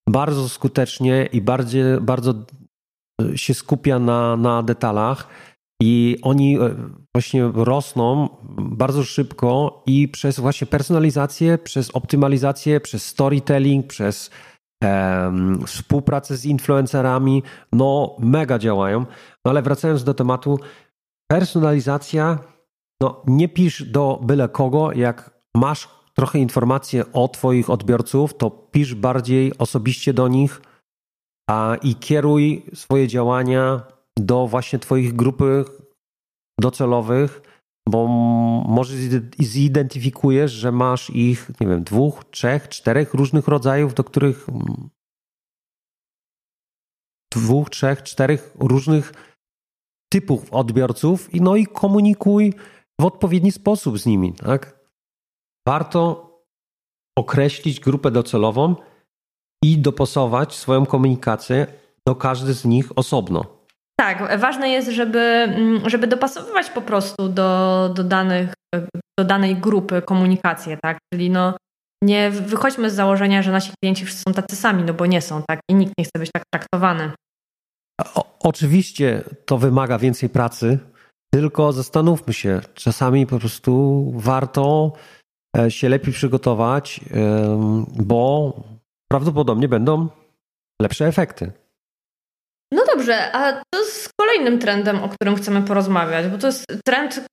bardzo 0.10 0.49
skutecznie 0.49 1.29
i 1.33 1.41
bardziej, 1.41 1.83
bardzo 2.01 2.33
się 3.36 3.53
skupia 3.53 3.99
na, 3.99 4.38
na 4.38 4.63
detalach 4.63 5.27
i 5.82 6.18
oni 6.22 6.60
e, 6.60 6.76
właśnie 7.16 7.52
rosną 7.54 8.30
bardzo 8.58 9.04
szybko 9.04 9.84
i 9.86 10.08
przez 10.08 10.40
właśnie 10.40 10.68
personalizację, 10.68 11.58
przez 11.58 11.92
optymalizację, 11.92 12.80
przez 12.80 13.06
storytelling, 13.06 13.88
przez 13.88 14.30
um, 14.84 15.66
współpracę 15.66 16.38
z 16.38 16.46
influencerami, 16.46 17.44
no 17.72 18.16
mega 18.20 18.60
działają. 18.60 19.06
No 19.46 19.52
ale 19.52 19.62
wracając 19.62 20.04
do 20.04 20.13
tematu, 20.13 20.60
personalizacja, 21.32 22.40
no 23.02 23.24
nie 23.28 23.50
pisz 23.50 23.84
do 23.84 24.20
byle 24.24 24.50
kogo, 24.50 24.92
jak 24.92 25.40
masz 25.56 25.90
trochę 26.13 26.40
informacji 26.40 27.02
o 27.13 27.28
Twoich 27.28 27.70
odbiorców, 27.70 28.38
to 28.38 28.50
pisz 28.50 28.96
bardziej 28.96 29.58
osobiście 29.58 30.13
do 30.13 30.28
nich 30.28 30.62
a, 31.50 31.76
i 31.82 31.96
kieruj 31.96 32.66
swoje 32.74 33.08
działania 33.08 33.96
do 34.19 34.47
właśnie 34.47 34.80
Twoich 34.80 35.15
grupy 35.15 35.65
docelowych, 36.60 37.41
bo 37.89 38.08
może 38.67 38.93
zidentyfikujesz, 39.39 40.51
że 40.51 40.71
masz 40.71 41.10
ich, 41.10 41.51
nie 41.62 41.67
wiem, 41.67 41.84
dwóch, 41.84 42.25
trzech, 42.25 42.69
czterech 42.69 43.13
różnych 43.13 43.47
rodzajów, 43.47 43.93
do 43.93 44.03
których 44.03 44.47
dwóch, 47.34 47.69
trzech, 47.69 48.03
czterech 48.03 48.56
różnych 48.60 49.13
typów 50.12 50.53
odbiorców 50.53 51.34
i 51.34 51.41
no 51.41 51.56
i 51.56 51.65
komunikuj 51.65 52.53
w 53.01 53.06
odpowiedni 53.06 53.51
sposób 53.51 53.99
z 53.99 54.06
nimi, 54.06 54.34
tak? 54.34 54.80
Warto 55.67 56.27
określić 57.17 57.80
grupę 57.80 58.12
docelową 58.12 58.75
i 59.63 59.77
dopasować 59.77 60.56
swoją 60.56 60.86
komunikację 60.86 61.67
do 62.08 62.15
każdy 62.15 62.53
z 62.53 62.65
nich 62.65 62.97
osobno. 62.97 63.57
Tak, 63.99 64.39
ważne 64.39 64.69
jest, 64.69 64.89
żeby, 64.89 65.19
mm, 65.19 65.89
żeby 65.89 66.07
dopasowywać 66.07 66.69
po 66.69 66.81
prostu 66.81 67.29
do, 67.29 67.89
do, 67.95 68.03
danych, 68.03 68.53
do 69.19 69.25
danej 69.25 69.55
grupy 69.55 70.01
komunikację, 70.01 70.77
tak? 70.81 70.97
Czyli 71.13 71.29
no, 71.29 71.57
nie 72.03 72.31
wychodźmy 72.31 72.89
z 72.89 72.93
założenia, 72.93 73.41
że 73.41 73.51
nasi 73.51 73.71
klienci 73.81 74.05
wszyscy 74.05 74.23
są 74.27 74.33
tacy 74.33 74.55
sami, 74.55 74.83
no 74.83 74.93
bo 74.93 75.05
nie 75.05 75.21
są, 75.21 75.43
tak? 75.47 75.60
I 75.71 75.75
nikt 75.75 75.93
nie 75.97 76.05
chce 76.05 76.19
być 76.19 76.29
tak 76.33 76.43
traktowany. 76.53 77.12
O, 78.15 78.38
oczywiście 78.39 79.23
to 79.45 79.57
wymaga 79.57 79.99
więcej 79.99 80.29
pracy, 80.29 80.79
tylko 81.33 81.73
zastanówmy 81.73 82.33
się, 82.33 82.62
czasami 82.73 83.27
po 83.27 83.39
prostu 83.39 84.03
warto 84.15 84.93
e, 85.57 85.71
się 85.71 85.89
lepiej 85.89 86.13
przygotować, 86.13 87.01
bo 87.95 88.53
prawdopodobnie 89.12 89.67
będą 89.67 90.07
lepsze 90.81 91.07
efekty. 91.07 91.51
Dobrze, 93.08 93.36
a 93.36 93.62
to 93.74 93.84
z 93.84 94.10
kolejnym 94.22 94.60
trendem, 94.60 95.04
o 95.04 95.10
którym 95.10 95.36
chcemy 95.36 95.62
porozmawiać, 95.62 96.28
bo 96.28 96.38
to 96.38 96.48
jest 96.48 96.65
trend, 96.86 97.26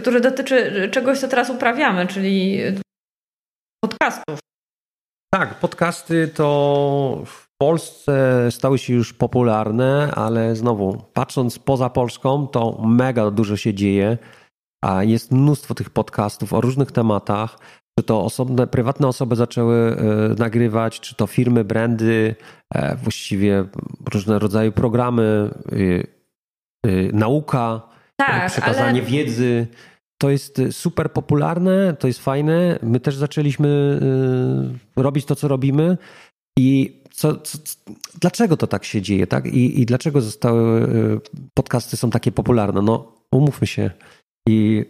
który 0.00 0.20
dotyczy 0.20 0.88
czegoś, 0.92 1.18
co 1.18 1.28
teraz 1.28 1.50
uprawiamy, 1.50 2.06
czyli 2.06 2.60
podcastów. 3.84 4.38
Tak, 5.34 5.54
podcasty 5.54 6.28
to 6.28 7.22
w 7.26 7.46
Polsce 7.60 8.46
stały 8.50 8.78
się 8.78 8.94
już 8.94 9.12
popularne, 9.12 10.12
ale 10.14 10.56
znowu, 10.56 11.02
patrząc 11.12 11.58
poza 11.58 11.90
Polską, 11.90 12.46
to 12.46 12.82
mega 12.82 13.30
dużo 13.30 13.56
się 13.56 13.74
dzieje. 13.74 14.18
Jest 15.00 15.32
mnóstwo 15.32 15.74
tych 15.74 15.90
podcastów 15.90 16.52
o 16.52 16.60
różnych 16.60 16.92
tematach. 16.92 17.58
Czy 18.00 18.04
to 18.04 18.24
osobne, 18.24 18.66
prywatne 18.66 19.08
osoby 19.08 19.36
zaczęły 19.36 19.76
e, 19.76 20.34
nagrywać, 20.38 21.00
czy 21.00 21.14
to 21.14 21.26
firmy, 21.26 21.64
brandy, 21.64 22.34
e, 22.74 22.96
właściwie 22.96 23.64
różne 24.12 24.38
rodzaje 24.38 24.72
programy, 24.72 25.50
e, 26.86 26.90
nauka, 27.12 27.82
tak, 28.16 28.52
przekazanie 28.52 29.00
ale... 29.00 29.10
wiedzy. 29.10 29.66
To 30.20 30.30
jest 30.30 30.62
super 30.70 31.12
popularne, 31.12 31.96
to 31.98 32.06
jest 32.06 32.22
fajne. 32.22 32.78
My 32.82 33.00
też 33.00 33.16
zaczęliśmy 33.16 34.00
robić 34.96 35.24
to, 35.24 35.36
co 35.36 35.48
robimy. 35.48 35.98
I 36.58 37.00
co, 37.12 37.36
co, 37.36 37.58
dlaczego 38.20 38.56
to 38.56 38.66
tak 38.66 38.84
się 38.84 39.02
dzieje, 39.02 39.26
tak? 39.26 39.46
I, 39.46 39.80
I 39.80 39.86
dlaczego 39.86 40.20
zostały 40.20 40.88
podcasty 41.54 41.96
są 41.96 42.10
takie 42.10 42.32
popularne? 42.32 42.82
No, 42.82 43.12
umówmy 43.32 43.66
się. 43.66 43.90
I 44.48 44.84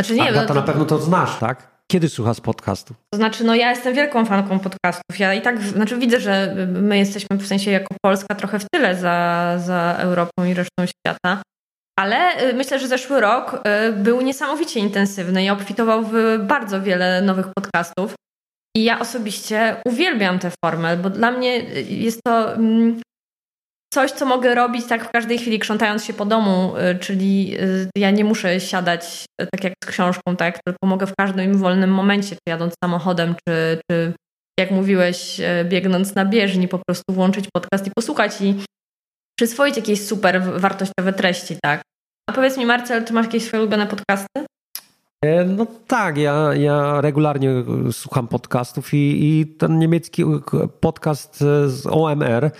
znaczy 0.00 0.14
nie, 0.14 0.28
Agata, 0.28 0.46
to... 0.46 0.54
na 0.54 0.62
pewno 0.62 0.84
to 0.84 0.98
znasz, 0.98 1.38
tak? 1.38 1.73
Kiedy 1.92 2.08
słuchasz 2.08 2.40
podcastu? 2.40 2.94
To 3.10 3.16
znaczy, 3.16 3.44
no 3.44 3.54
ja 3.54 3.70
jestem 3.70 3.94
wielką 3.94 4.24
fanką 4.24 4.58
podcastów. 4.58 5.18
Ja 5.18 5.34
i 5.34 5.42
tak, 5.42 5.62
znaczy 5.62 5.98
widzę, 5.98 6.20
że 6.20 6.54
my 6.68 6.98
jesteśmy 6.98 7.36
w 7.36 7.46
sensie 7.46 7.70
jako 7.70 7.94
Polska 8.02 8.34
trochę 8.34 8.58
w 8.58 8.66
tyle 8.72 8.96
za, 8.96 9.54
za 9.58 9.96
Europą 9.98 10.44
i 10.44 10.54
resztą 10.54 10.86
świata. 10.86 11.42
Ale 11.98 12.48
y, 12.50 12.54
myślę, 12.54 12.78
że 12.78 12.88
zeszły 12.88 13.20
rok 13.20 13.62
y, 13.88 13.92
był 13.92 14.20
niesamowicie 14.20 14.80
intensywny 14.80 15.44
i 15.44 15.50
obfitował 15.50 16.04
w 16.04 16.38
bardzo 16.42 16.82
wiele 16.82 17.22
nowych 17.22 17.46
podcastów. 17.56 18.14
I 18.76 18.84
ja 18.84 19.00
osobiście 19.00 19.76
uwielbiam 19.86 20.38
tę 20.38 20.50
formę, 20.64 20.96
bo 20.96 21.10
dla 21.10 21.30
mnie 21.30 21.56
y, 21.76 21.82
jest 21.82 22.20
to 22.26 22.54
mm, 22.54 23.00
coś, 23.94 24.10
co 24.10 24.26
mogę 24.26 24.54
robić 24.54 24.86
tak 24.86 25.04
w 25.04 25.10
każdej 25.10 25.38
chwili, 25.38 25.58
krzątając 25.58 26.04
się 26.04 26.14
po 26.14 26.24
domu, 26.24 26.74
y, 26.76 26.98
czyli 26.98 27.56
y, 27.60 27.90
ja 27.96 28.10
nie 28.10 28.24
muszę 28.24 28.60
siadać 28.60 29.24
y, 29.42 29.46
tak 29.46 29.64
jak 29.64 29.72
z 29.84 29.86
książką, 29.86 30.36
tak, 30.36 30.58
tylko 30.66 30.86
mogę 30.86 31.06
w 31.06 31.14
każdym 31.18 31.58
wolnym 31.58 31.90
momencie, 31.90 32.36
czy 32.36 32.42
jadąc 32.48 32.74
samochodem, 32.84 33.34
czy, 33.48 33.78
czy 33.90 34.12
jak 34.60 34.70
mówiłeś, 34.70 35.40
biegnąc 35.64 36.14
na 36.14 36.24
bieżni, 36.24 36.68
po 36.68 36.78
prostu 36.78 37.12
włączyć 37.12 37.46
podcast 37.54 37.86
i 37.86 37.90
posłuchać 37.96 38.40
i 38.40 38.54
przyswoić 39.38 39.76
jakieś 39.76 40.06
super 40.06 40.42
wartościowe 40.42 41.12
treści, 41.12 41.56
tak. 41.62 41.82
A 42.30 42.32
powiedz 42.32 42.58
mi, 42.58 42.66
Marcel, 42.66 43.04
czy 43.04 43.12
masz 43.12 43.26
jakieś 43.26 43.44
swoje 43.44 43.62
ulubione 43.62 43.86
podcasty? 43.86 44.46
E, 45.24 45.44
no 45.44 45.66
tak, 45.86 46.16
ja, 46.16 46.54
ja 46.54 47.00
regularnie 47.00 47.50
słucham 47.92 48.28
podcastów 48.28 48.94
i, 48.94 49.24
i 49.24 49.46
ten 49.46 49.78
niemiecki 49.78 50.24
podcast 50.80 51.40
z 51.66 51.86
OMR, 51.86 52.50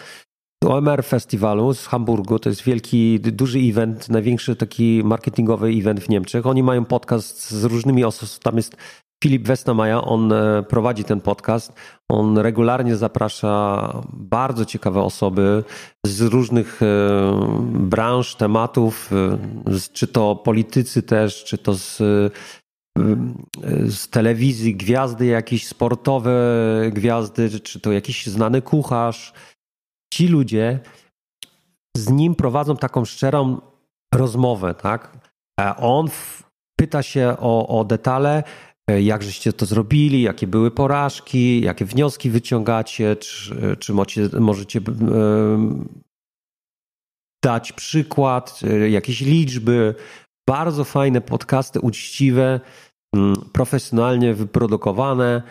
OMR 0.65 1.05
Festiwalu 1.05 1.75
z 1.75 1.87
Hamburgu. 1.87 2.39
To 2.39 2.49
jest 2.49 2.63
wielki, 2.63 3.21
duży 3.21 3.59
event, 3.59 4.09
największy 4.09 4.57
taki 4.57 5.03
marketingowy 5.05 5.69
event 5.69 6.01
w 6.01 6.09
Niemczech. 6.09 6.47
Oni 6.47 6.63
mają 6.63 6.85
podcast 6.85 7.51
z 7.51 7.65
różnymi 7.65 8.05
osobami. 8.05 8.41
Tam 8.43 8.57
jest 8.57 8.77
Filip 9.25 9.47
Westamaja, 9.47 10.05
on 10.05 10.33
e, 10.33 10.63
prowadzi 10.63 11.05
ten 11.05 11.21
podcast. 11.21 11.73
On 12.09 12.39
regularnie 12.39 12.97
zaprasza 12.97 14.03
bardzo 14.13 14.65
ciekawe 14.65 15.03
osoby 15.03 15.65
z 16.07 16.21
różnych 16.21 16.83
e, 16.83 16.87
branż, 17.65 18.35
tematów, 18.35 19.11
e, 19.13 19.39
czy 19.93 20.07
to 20.07 20.37
politycy 20.37 21.03
też, 21.03 21.45
czy 21.45 21.59
to 21.59 21.75
z 21.75 22.03
z 23.89 24.09
telewizji, 24.09 24.77
gwiazdy 24.77 25.27
jakieś 25.27 25.67
sportowe, 25.67 26.33
gwiazdy, 26.93 27.61
czy 27.61 27.81
to 27.81 27.93
jakiś 27.93 28.27
znany 28.27 28.63
kucharz, 28.63 29.33
ci 30.15 30.29
ludzie 30.29 30.81
z 31.97 32.11
nim 32.11 32.35
prowadzą 32.35 32.77
taką 32.77 33.05
szczerą 33.05 33.61
rozmowę, 34.15 34.75
tak? 34.75 35.19
On 35.79 36.09
pyta 36.79 37.03
się 37.03 37.37
o, 37.39 37.81
o 37.81 37.85
detale, 37.85 38.43
e, 38.91 39.03
jak 39.03 39.23
żeście 39.23 39.53
to 39.53 39.67
zrobili, 39.67 40.23
jakie 40.23 40.47
były 40.47 40.71
porażki, 40.71 41.61
jakie 41.61 41.85
wnioski 41.85 42.31
wyciągacie, 42.31 43.17
czy, 43.17 43.77
czy 43.77 43.93
możecie, 43.93 44.41
możecie 44.41 44.81
dać 47.45 47.73
przykład, 47.73 48.61
e, 48.63 48.91
jakieś 48.91 49.21
liczby. 49.21 49.95
Bardzo 50.49 50.85
fajne 50.85 51.21
podcasty, 51.21 51.81
uczciwe, 51.81 52.61
mm, 53.17 53.37
profesjonalnie 53.53 54.35
wyprodukowane. 54.35 55.43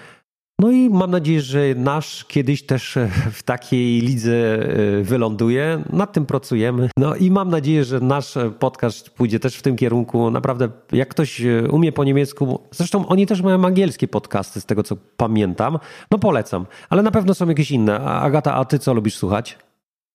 No 0.61 0.71
i 0.71 0.89
mam 0.89 1.11
nadzieję, 1.11 1.41
że 1.41 1.59
nasz 1.75 2.25
kiedyś 2.25 2.65
też 2.65 2.97
w 3.31 3.43
takiej 3.43 4.01
lidze 4.01 4.33
e, 4.33 5.03
wyląduje. 5.03 5.83
Nad 5.89 6.13
tym 6.13 6.25
pracujemy. 6.25 6.89
No 6.97 7.15
i 7.15 7.31
mam 7.31 7.49
nadzieję, 7.49 7.83
że 7.83 7.99
nasz 7.99 8.37
podcast 8.59 9.09
pójdzie 9.09 9.39
też 9.39 9.55
w 9.55 9.61
tym 9.61 9.75
kierunku. 9.75 10.31
Naprawdę, 10.31 10.69
jak 10.91 11.09
ktoś 11.09 11.41
e, 11.41 11.67
umie 11.71 11.91
po 11.91 12.03
niemiecku, 12.03 12.59
zresztą 12.71 13.07
oni 13.07 13.27
też 13.27 13.41
mają 13.41 13.65
angielskie 13.65 14.07
podcasty, 14.07 14.61
z 14.61 14.65
tego 14.65 14.83
co 14.83 14.95
pamiętam, 15.17 15.79
no 16.11 16.19
polecam. 16.19 16.65
Ale 16.89 17.01
na 17.01 17.11
pewno 17.11 17.33
są 17.33 17.47
jakieś 17.49 17.71
inne. 17.71 17.99
Agata, 17.99 18.53
a 18.53 18.65
ty 18.65 18.79
co 18.79 18.93
lubisz 18.93 19.17
słuchać? 19.17 19.57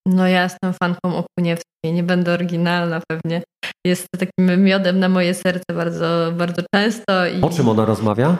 No 0.06 0.28
ja 0.28 0.42
jestem 0.42 0.72
fanką 0.82 1.16
Okuniewskiej, 1.16 1.92
nie 1.92 2.02
będę 2.02 2.32
oryginalna 2.32 3.00
pewnie. 3.08 3.42
Jest 3.86 4.06
takim 4.18 4.64
miodem 4.64 4.98
na 4.98 5.08
moje 5.08 5.34
serce 5.34 5.74
bardzo, 5.74 6.32
bardzo 6.36 6.62
często. 6.74 7.26
I... 7.26 7.40
O 7.40 7.50
czym 7.50 7.68
ona 7.68 7.84
rozmawia? 7.84 8.38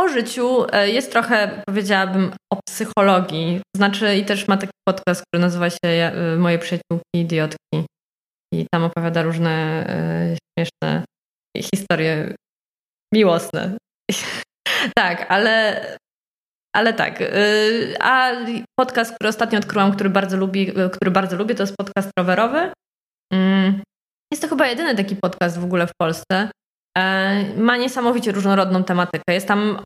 O 0.00 0.08
życiu 0.08 0.66
e, 0.72 0.90
jest 0.90 1.12
trochę, 1.12 1.62
powiedziałabym, 1.66 2.32
o 2.52 2.60
psychologii. 2.68 3.60
Znaczy, 3.76 4.16
i 4.16 4.24
też 4.24 4.48
ma 4.48 4.56
taki 4.56 4.72
podcast, 4.88 5.22
który 5.22 5.40
nazywa 5.40 5.70
się 5.70 5.78
e, 5.84 6.36
Moje 6.36 6.58
przyjaciółki 6.58 7.14
idiotki. 7.14 7.86
I 8.54 8.66
tam 8.72 8.84
opowiada 8.84 9.22
różne 9.22 9.84
e, 9.88 10.36
śmieszne 10.58 11.04
historie 11.58 12.34
miłosne. 13.14 13.76
tak, 14.98 15.26
ale, 15.28 15.86
ale 16.76 16.92
tak. 16.92 17.22
A 18.00 18.32
podcast, 18.80 19.14
który 19.14 19.28
ostatnio 19.28 19.58
odkryłam, 19.58 19.92
który 19.92 20.10
bardzo, 20.10 20.36
lubi, 20.36 20.72
który 20.92 21.10
bardzo 21.10 21.36
lubię, 21.36 21.54
to 21.54 21.62
jest 21.62 21.76
podcast 21.76 22.10
rowerowy. 22.18 22.72
Mm, 23.32 23.82
jest 24.32 24.42
to 24.42 24.48
chyba 24.48 24.66
jedyny 24.66 24.94
taki 24.94 25.16
podcast 25.16 25.58
w 25.58 25.64
ogóle 25.64 25.86
w 25.86 25.92
Polsce. 26.00 26.50
Ma 27.56 27.76
niesamowicie 27.76 28.32
różnorodną 28.32 28.84
tematykę. 28.84 29.34
Jest 29.34 29.48
tam 29.48 29.78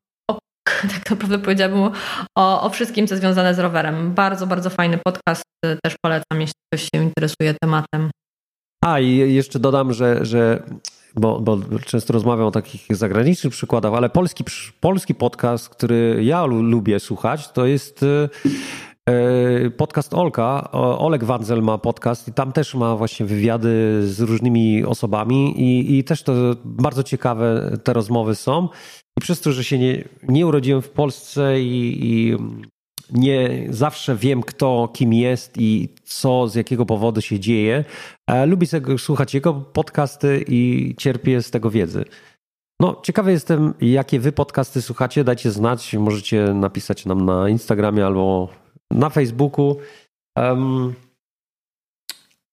tak 0.94 1.10
naprawdę 1.10 1.38
powiedziałabym 1.38 1.90
o, 2.38 2.62
o 2.62 2.70
wszystkim, 2.70 3.06
co 3.06 3.16
związane 3.16 3.54
z 3.54 3.58
rowerem. 3.58 4.14
Bardzo, 4.14 4.46
bardzo 4.46 4.70
fajny 4.70 4.98
podcast, 5.06 5.42
też 5.84 5.94
polecam, 6.04 6.40
jeśli 6.40 6.54
ktoś 6.72 6.82
się 6.82 7.02
interesuje 7.02 7.54
tematem. 7.62 8.10
A 8.84 9.00
i 9.00 9.34
jeszcze 9.34 9.58
dodam, 9.58 9.92
że, 9.92 10.24
że 10.24 10.62
bo, 11.16 11.40
bo 11.40 11.58
często 11.86 12.12
rozmawiam 12.12 12.46
o 12.46 12.50
takich 12.50 12.96
zagranicznych 12.96 13.52
przykładach, 13.52 13.94
ale 13.94 14.10
polski, 14.10 14.44
polski 14.80 15.14
podcast, 15.14 15.68
który 15.68 16.20
ja 16.22 16.44
lubię 16.44 17.00
słuchać, 17.00 17.52
to 17.52 17.66
jest 17.66 18.02
e, 18.02 18.28
podcast 19.76 20.14
Olka. 20.14 20.70
Oleg 20.98 21.24
Wanzel 21.24 21.62
ma 21.62 21.78
podcast 21.78 22.28
i 22.28 22.32
tam 22.32 22.52
też 22.52 22.74
ma 22.74 22.96
właśnie 22.96 23.26
wywiady 23.26 24.02
z 24.08 24.20
różnymi 24.20 24.84
osobami 24.84 25.60
i, 25.60 25.98
i 25.98 26.04
też 26.04 26.22
to 26.22 26.32
bardzo 26.64 27.02
ciekawe 27.02 27.78
te 27.84 27.92
rozmowy 27.92 28.34
są. 28.34 28.68
I 29.18 29.20
przez 29.20 29.40
to, 29.40 29.52
że 29.52 29.64
się 29.64 29.78
nie, 29.78 30.04
nie 30.28 30.46
urodziłem 30.46 30.82
w 30.82 30.90
Polsce 30.90 31.60
i, 31.60 31.98
i 32.02 32.36
nie 33.12 33.66
zawsze 33.70 34.16
wiem, 34.16 34.42
kto 34.42 34.88
kim 34.92 35.12
jest 35.12 35.54
i 35.58 35.88
co, 36.04 36.48
z 36.48 36.54
jakiego 36.54 36.86
powodu 36.86 37.20
się 37.20 37.40
dzieje. 37.40 37.84
Lubię 38.46 38.66
słuchać 38.98 39.34
jego 39.34 39.54
podcasty 39.54 40.44
i 40.48 40.94
cierpię 40.98 41.42
z 41.42 41.50
tego 41.50 41.70
wiedzy. 41.70 42.04
No, 42.80 43.00
ciekawy 43.02 43.30
jestem, 43.32 43.74
jakie 43.80 44.20
wy 44.20 44.32
podcasty 44.32 44.82
słuchacie. 44.82 45.24
Dajcie 45.24 45.50
znać. 45.50 45.94
Możecie 45.94 46.54
napisać 46.54 47.06
nam 47.06 47.24
na 47.24 47.48
Instagramie 47.48 48.06
albo 48.06 48.48
na 48.92 49.10
Facebooku. 49.10 49.76
Um, 50.36 50.94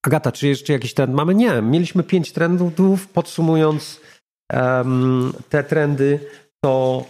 Agata, 0.05 0.31
czy 0.31 0.47
jeszcze 0.47 0.73
jakiś 0.73 0.93
trend 0.93 1.13
mamy? 1.13 1.35
Nie, 1.35 1.61
mieliśmy 1.61 2.03
pięć 2.03 2.31
trendów. 2.31 3.07
Podsumując 3.07 4.01
um, 4.53 5.33
te 5.49 5.63
trendy, 5.63 6.19
to 6.63 7.05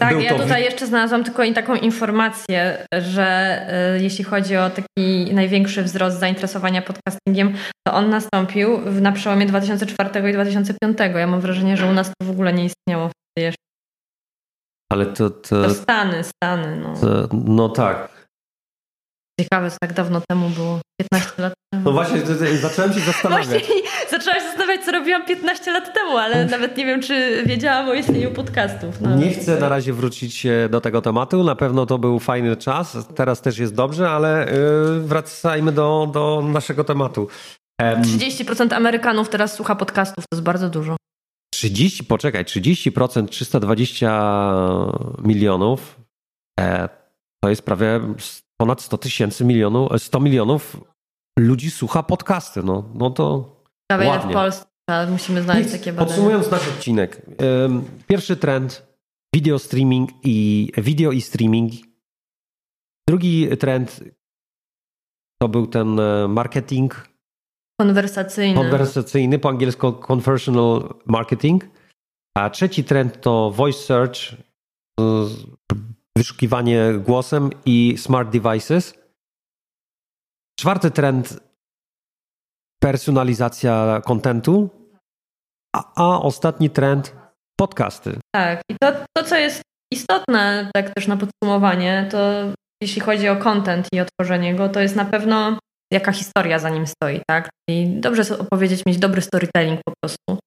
tak, 0.00 0.22
ja 0.22 0.38
tutaj 0.38 0.62
jeszcze 0.62 0.86
znalazłam 0.86 1.24
tylko 1.24 1.52
taką 1.54 1.74
informację, 1.74 2.86
że 2.92 3.60
y, 3.96 4.02
jeśli 4.02 4.24
chodzi 4.24 4.56
o 4.56 4.70
taki 4.70 5.34
największy 5.34 5.82
wzrost 5.82 6.18
zainteresowania 6.18 6.82
podcastingiem, 6.82 7.54
to 7.86 7.94
on 7.94 8.10
nastąpił 8.10 8.78
na 9.00 9.12
przełomie 9.12 9.46
2004 9.46 10.30
i 10.30 10.32
2005. 10.32 10.98
Ja 11.14 11.26
mam 11.26 11.40
wrażenie, 11.40 11.76
że 11.76 11.86
u 11.86 11.92
nas 11.92 12.08
to 12.08 12.26
w 12.26 12.30
ogóle 12.30 12.52
nie 12.52 12.64
istniało 12.64 13.08
wtedy 13.08 13.46
jeszcze. 13.46 13.69
Ale 14.92 15.06
to. 15.06 15.30
To, 15.30 15.62
to 15.62 15.74
Stany, 15.74 16.24
Stany. 16.24 16.76
No. 16.76 16.94
To, 17.00 17.28
no 17.32 17.68
tak. 17.68 18.20
Ciekawe, 19.40 19.70
co 19.70 19.76
tak 19.80 19.92
dawno 19.92 20.20
temu 20.28 20.48
było. 20.48 20.80
15 21.00 21.42
lat 21.42 21.52
temu. 21.72 21.84
No 21.84 21.92
właśnie, 21.92 22.20
zacząłem 22.60 22.92
się 22.92 23.00
zastanawiać. 23.00 23.48
Właśnie, 23.48 23.74
zaczęłam 24.10 24.40
się 24.40 24.46
zastanawiać, 24.46 24.84
co 24.84 24.92
robiłam 24.92 25.26
15 25.26 25.72
lat 25.72 25.94
temu, 25.94 26.16
ale 26.16 26.46
nawet 26.46 26.76
nie 26.76 26.86
wiem, 26.86 27.02
czy 27.02 27.42
wiedziałam 27.46 27.88
o 27.88 27.94
istnieniu 27.94 28.30
podcastów. 28.30 29.00
No. 29.00 29.16
Nie 29.16 29.30
chcę 29.30 29.60
na 29.60 29.68
razie 29.68 29.92
wrócić 29.92 30.46
do 30.70 30.80
tego 30.80 31.02
tematu. 31.02 31.44
Na 31.44 31.54
pewno 31.54 31.86
to 31.86 31.98
był 31.98 32.18
fajny 32.18 32.56
czas. 32.56 32.96
Teraz 33.14 33.40
też 33.40 33.58
jest 33.58 33.74
dobrze, 33.74 34.10
ale 34.10 34.48
y, 34.48 35.00
wracajmy 35.00 35.72
do, 35.72 36.10
do 36.12 36.42
naszego 36.44 36.84
tematu. 36.84 37.28
30% 37.82 38.74
Amerykanów 38.74 39.28
teraz 39.28 39.54
słucha 39.54 39.74
podcastów, 39.74 40.24
to 40.30 40.36
jest 40.36 40.44
bardzo 40.44 40.68
dużo. 40.68 40.96
30, 41.54 42.04
poczekaj, 42.04 42.44
30%, 42.44 43.28
320 43.28 44.92
milionów, 45.22 46.00
e, 46.60 46.88
to 47.42 47.50
jest 47.50 47.62
prawie 47.62 48.00
ponad 48.56 48.82
100 48.82 48.98
tysięcy 48.98 49.44
milionów, 49.44 49.90
100 49.98 50.20
milionów 50.20 50.76
ludzi 51.38 51.70
słucha 51.70 52.02
podcasty. 52.02 52.62
No, 52.62 52.84
no 52.94 53.10
to 53.10 53.56
Prawie 53.90 54.08
ładnie. 54.08 54.30
w 54.30 54.34
Polsce 54.34 54.66
musimy 55.10 55.42
znaleźć 55.42 55.72
takie 55.72 55.92
badania. 55.92 56.06
Podsumując 56.06 56.50
nasz 56.50 56.68
odcinek. 56.68 57.22
Pierwszy 58.06 58.36
trend 58.36 58.86
video 59.34 59.58
streaming 59.58 60.10
i 60.24 60.68
video 60.78 61.12
i 61.12 61.20
streaming. 61.20 61.72
Drugi 63.08 63.56
trend 63.58 64.04
to 65.42 65.48
był 65.48 65.66
ten 65.66 66.00
e, 66.00 66.28
marketing 66.28 67.09
konwersacyjny. 67.80 68.54
Konwersacyjny, 68.54 69.38
po 69.38 69.48
angielsku 69.48 69.92
conversational 69.92 70.94
marketing. 71.06 71.64
A 72.36 72.50
trzeci 72.50 72.84
trend 72.84 73.20
to 73.20 73.50
voice 73.50 73.78
search, 73.78 74.20
wyszukiwanie 76.16 76.92
głosem 77.06 77.50
i 77.66 77.94
smart 77.98 78.30
devices. 78.30 78.94
Czwarty 80.58 80.90
trend 80.90 81.40
personalizacja 82.82 84.00
kontentu, 84.04 84.70
a, 85.76 85.92
a, 85.96 86.22
ostatni 86.22 86.70
trend 86.70 87.16
podcasty. 87.60 88.18
Tak, 88.34 88.62
i 88.70 88.74
to, 88.80 88.92
to, 89.16 89.24
co 89.24 89.36
jest 89.36 89.62
istotne, 89.92 90.70
tak 90.74 90.94
też 90.94 91.06
na 91.06 91.16
podsumowanie, 91.16 92.08
to 92.10 92.18
jeśli 92.82 93.00
chodzi 93.00 93.28
o 93.28 93.36
content 93.36 93.88
i 93.92 94.00
o 94.00 94.04
tworzenie 94.04 94.54
go, 94.54 94.68
to 94.68 94.80
jest 94.80 94.96
na 94.96 95.04
pewno 95.04 95.58
jaka 95.92 96.12
historia 96.12 96.58
za 96.58 96.70
nim 96.70 96.86
stoi, 96.86 97.20
tak? 97.28 97.48
I 97.70 97.86
dobrze 97.86 98.38
opowiedzieć, 98.38 98.86
mieć 98.86 98.98
dobry 98.98 99.20
storytelling 99.22 99.80
po 99.84 99.92
prostu. 100.00 100.38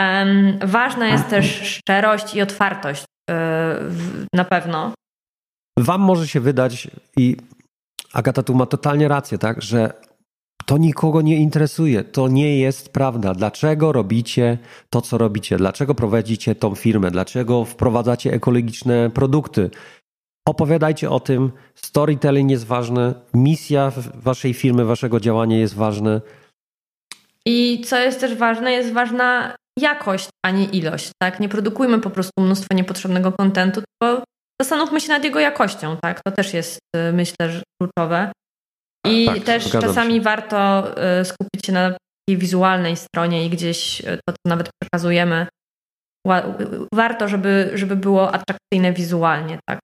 Um, 0.00 0.58
ważna 0.62 1.08
jest 1.08 1.28
też 1.28 1.62
szczerość 1.62 2.34
i 2.34 2.42
otwartość 2.42 3.04
yy, 3.30 3.36
na 4.34 4.44
pewno. 4.44 4.92
Wam 5.78 6.00
może 6.00 6.28
się 6.28 6.40
wydać 6.40 6.88
i 7.16 7.36
Agata 8.12 8.42
tu 8.42 8.54
ma 8.54 8.66
totalnie 8.66 9.08
rację, 9.08 9.38
tak, 9.38 9.62
że 9.62 9.92
to 10.66 10.78
nikogo 10.78 11.22
nie 11.22 11.36
interesuje. 11.36 12.04
To 12.04 12.28
nie 12.28 12.58
jest 12.58 12.92
prawda. 12.92 13.34
Dlaczego 13.34 13.92
robicie 13.92 14.58
to, 14.90 15.00
co 15.00 15.18
robicie? 15.18 15.56
Dlaczego 15.56 15.94
prowadzicie 15.94 16.54
tą 16.54 16.74
firmę? 16.74 17.10
Dlaczego 17.10 17.64
wprowadzacie 17.64 18.32
ekologiczne 18.32 19.10
produkty? 19.10 19.70
Opowiadajcie 20.48 21.10
o 21.10 21.20
tym. 21.20 21.52
Storytelling 21.74 22.50
jest 22.50 22.66
ważny, 22.66 23.14
misja 23.34 23.92
waszej 24.14 24.54
firmy, 24.54 24.84
waszego 24.84 25.20
działania 25.20 25.58
jest 25.58 25.74
ważna. 25.74 26.20
I 27.46 27.80
co 27.86 27.98
jest 27.98 28.20
też 28.20 28.34
ważne, 28.34 28.72
jest 28.72 28.92
ważna 28.92 29.56
jakość, 29.78 30.28
a 30.46 30.50
nie 30.50 30.64
ilość. 30.64 31.10
Tak? 31.22 31.40
Nie 31.40 31.48
produkujmy 31.48 32.00
po 32.00 32.10
prostu 32.10 32.32
mnóstwo 32.40 32.74
niepotrzebnego 32.74 33.32
kontentu, 33.32 33.82
tylko 33.82 34.24
zastanówmy 34.62 35.00
się 35.00 35.08
nad 35.08 35.24
jego 35.24 35.40
jakością. 35.40 35.96
Tak? 36.02 36.20
To 36.26 36.32
też 36.32 36.54
jest, 36.54 36.78
y, 36.96 37.12
myślę, 37.12 37.62
kluczowe. 37.80 38.32
I 39.06 39.26
tak, 39.26 39.38
też 39.38 39.70
czasami 39.70 40.14
się. 40.14 40.20
warto 40.20 40.84
y, 41.20 41.24
skupić 41.24 41.66
się 41.66 41.72
na 41.72 41.90
takiej 41.90 42.38
wizualnej 42.38 42.96
stronie 42.96 43.46
i 43.46 43.50
gdzieś 43.50 44.00
y, 44.00 44.04
to, 44.04 44.32
co 44.32 44.48
nawet 44.48 44.68
przekazujemy, 44.82 45.46
warto, 46.94 47.28
żeby, 47.28 47.70
żeby 47.74 47.96
było 47.96 48.32
atrakcyjne 48.32 48.92
wizualnie, 48.92 49.58
tak. 49.68 49.80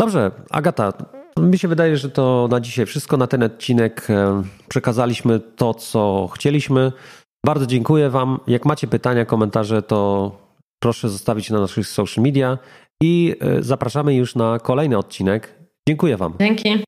Dobrze, 0.00 0.30
Agata, 0.50 0.92
mi 1.38 1.58
się 1.58 1.68
wydaje, 1.68 1.96
że 1.96 2.10
to 2.10 2.48
na 2.50 2.60
dzisiaj 2.60 2.86
wszystko. 2.86 3.16
Na 3.16 3.26
ten 3.26 3.42
odcinek 3.42 4.10
e, 4.10 4.42
przekazaliśmy 4.68 5.40
to, 5.40 5.74
co 5.74 6.28
chcieliśmy. 6.34 6.92
Bardzo 7.46 7.66
dziękuję 7.66 8.10
Wam. 8.10 8.40
Jak 8.46 8.64
macie 8.64 8.86
pytania, 8.86 9.24
komentarze, 9.24 9.82
to 9.82 10.30
proszę 10.82 11.08
zostawić 11.08 11.50
na 11.50 11.60
naszych 11.60 11.86
social 11.86 12.24
media 12.24 12.58
i 13.02 13.36
e, 13.40 13.62
zapraszamy 13.62 14.14
już 14.14 14.34
na 14.34 14.58
kolejny 14.58 14.98
odcinek. 14.98 15.54
Dziękuję 15.88 16.16
Wam. 16.16 16.34
Dzięki. 16.40 16.84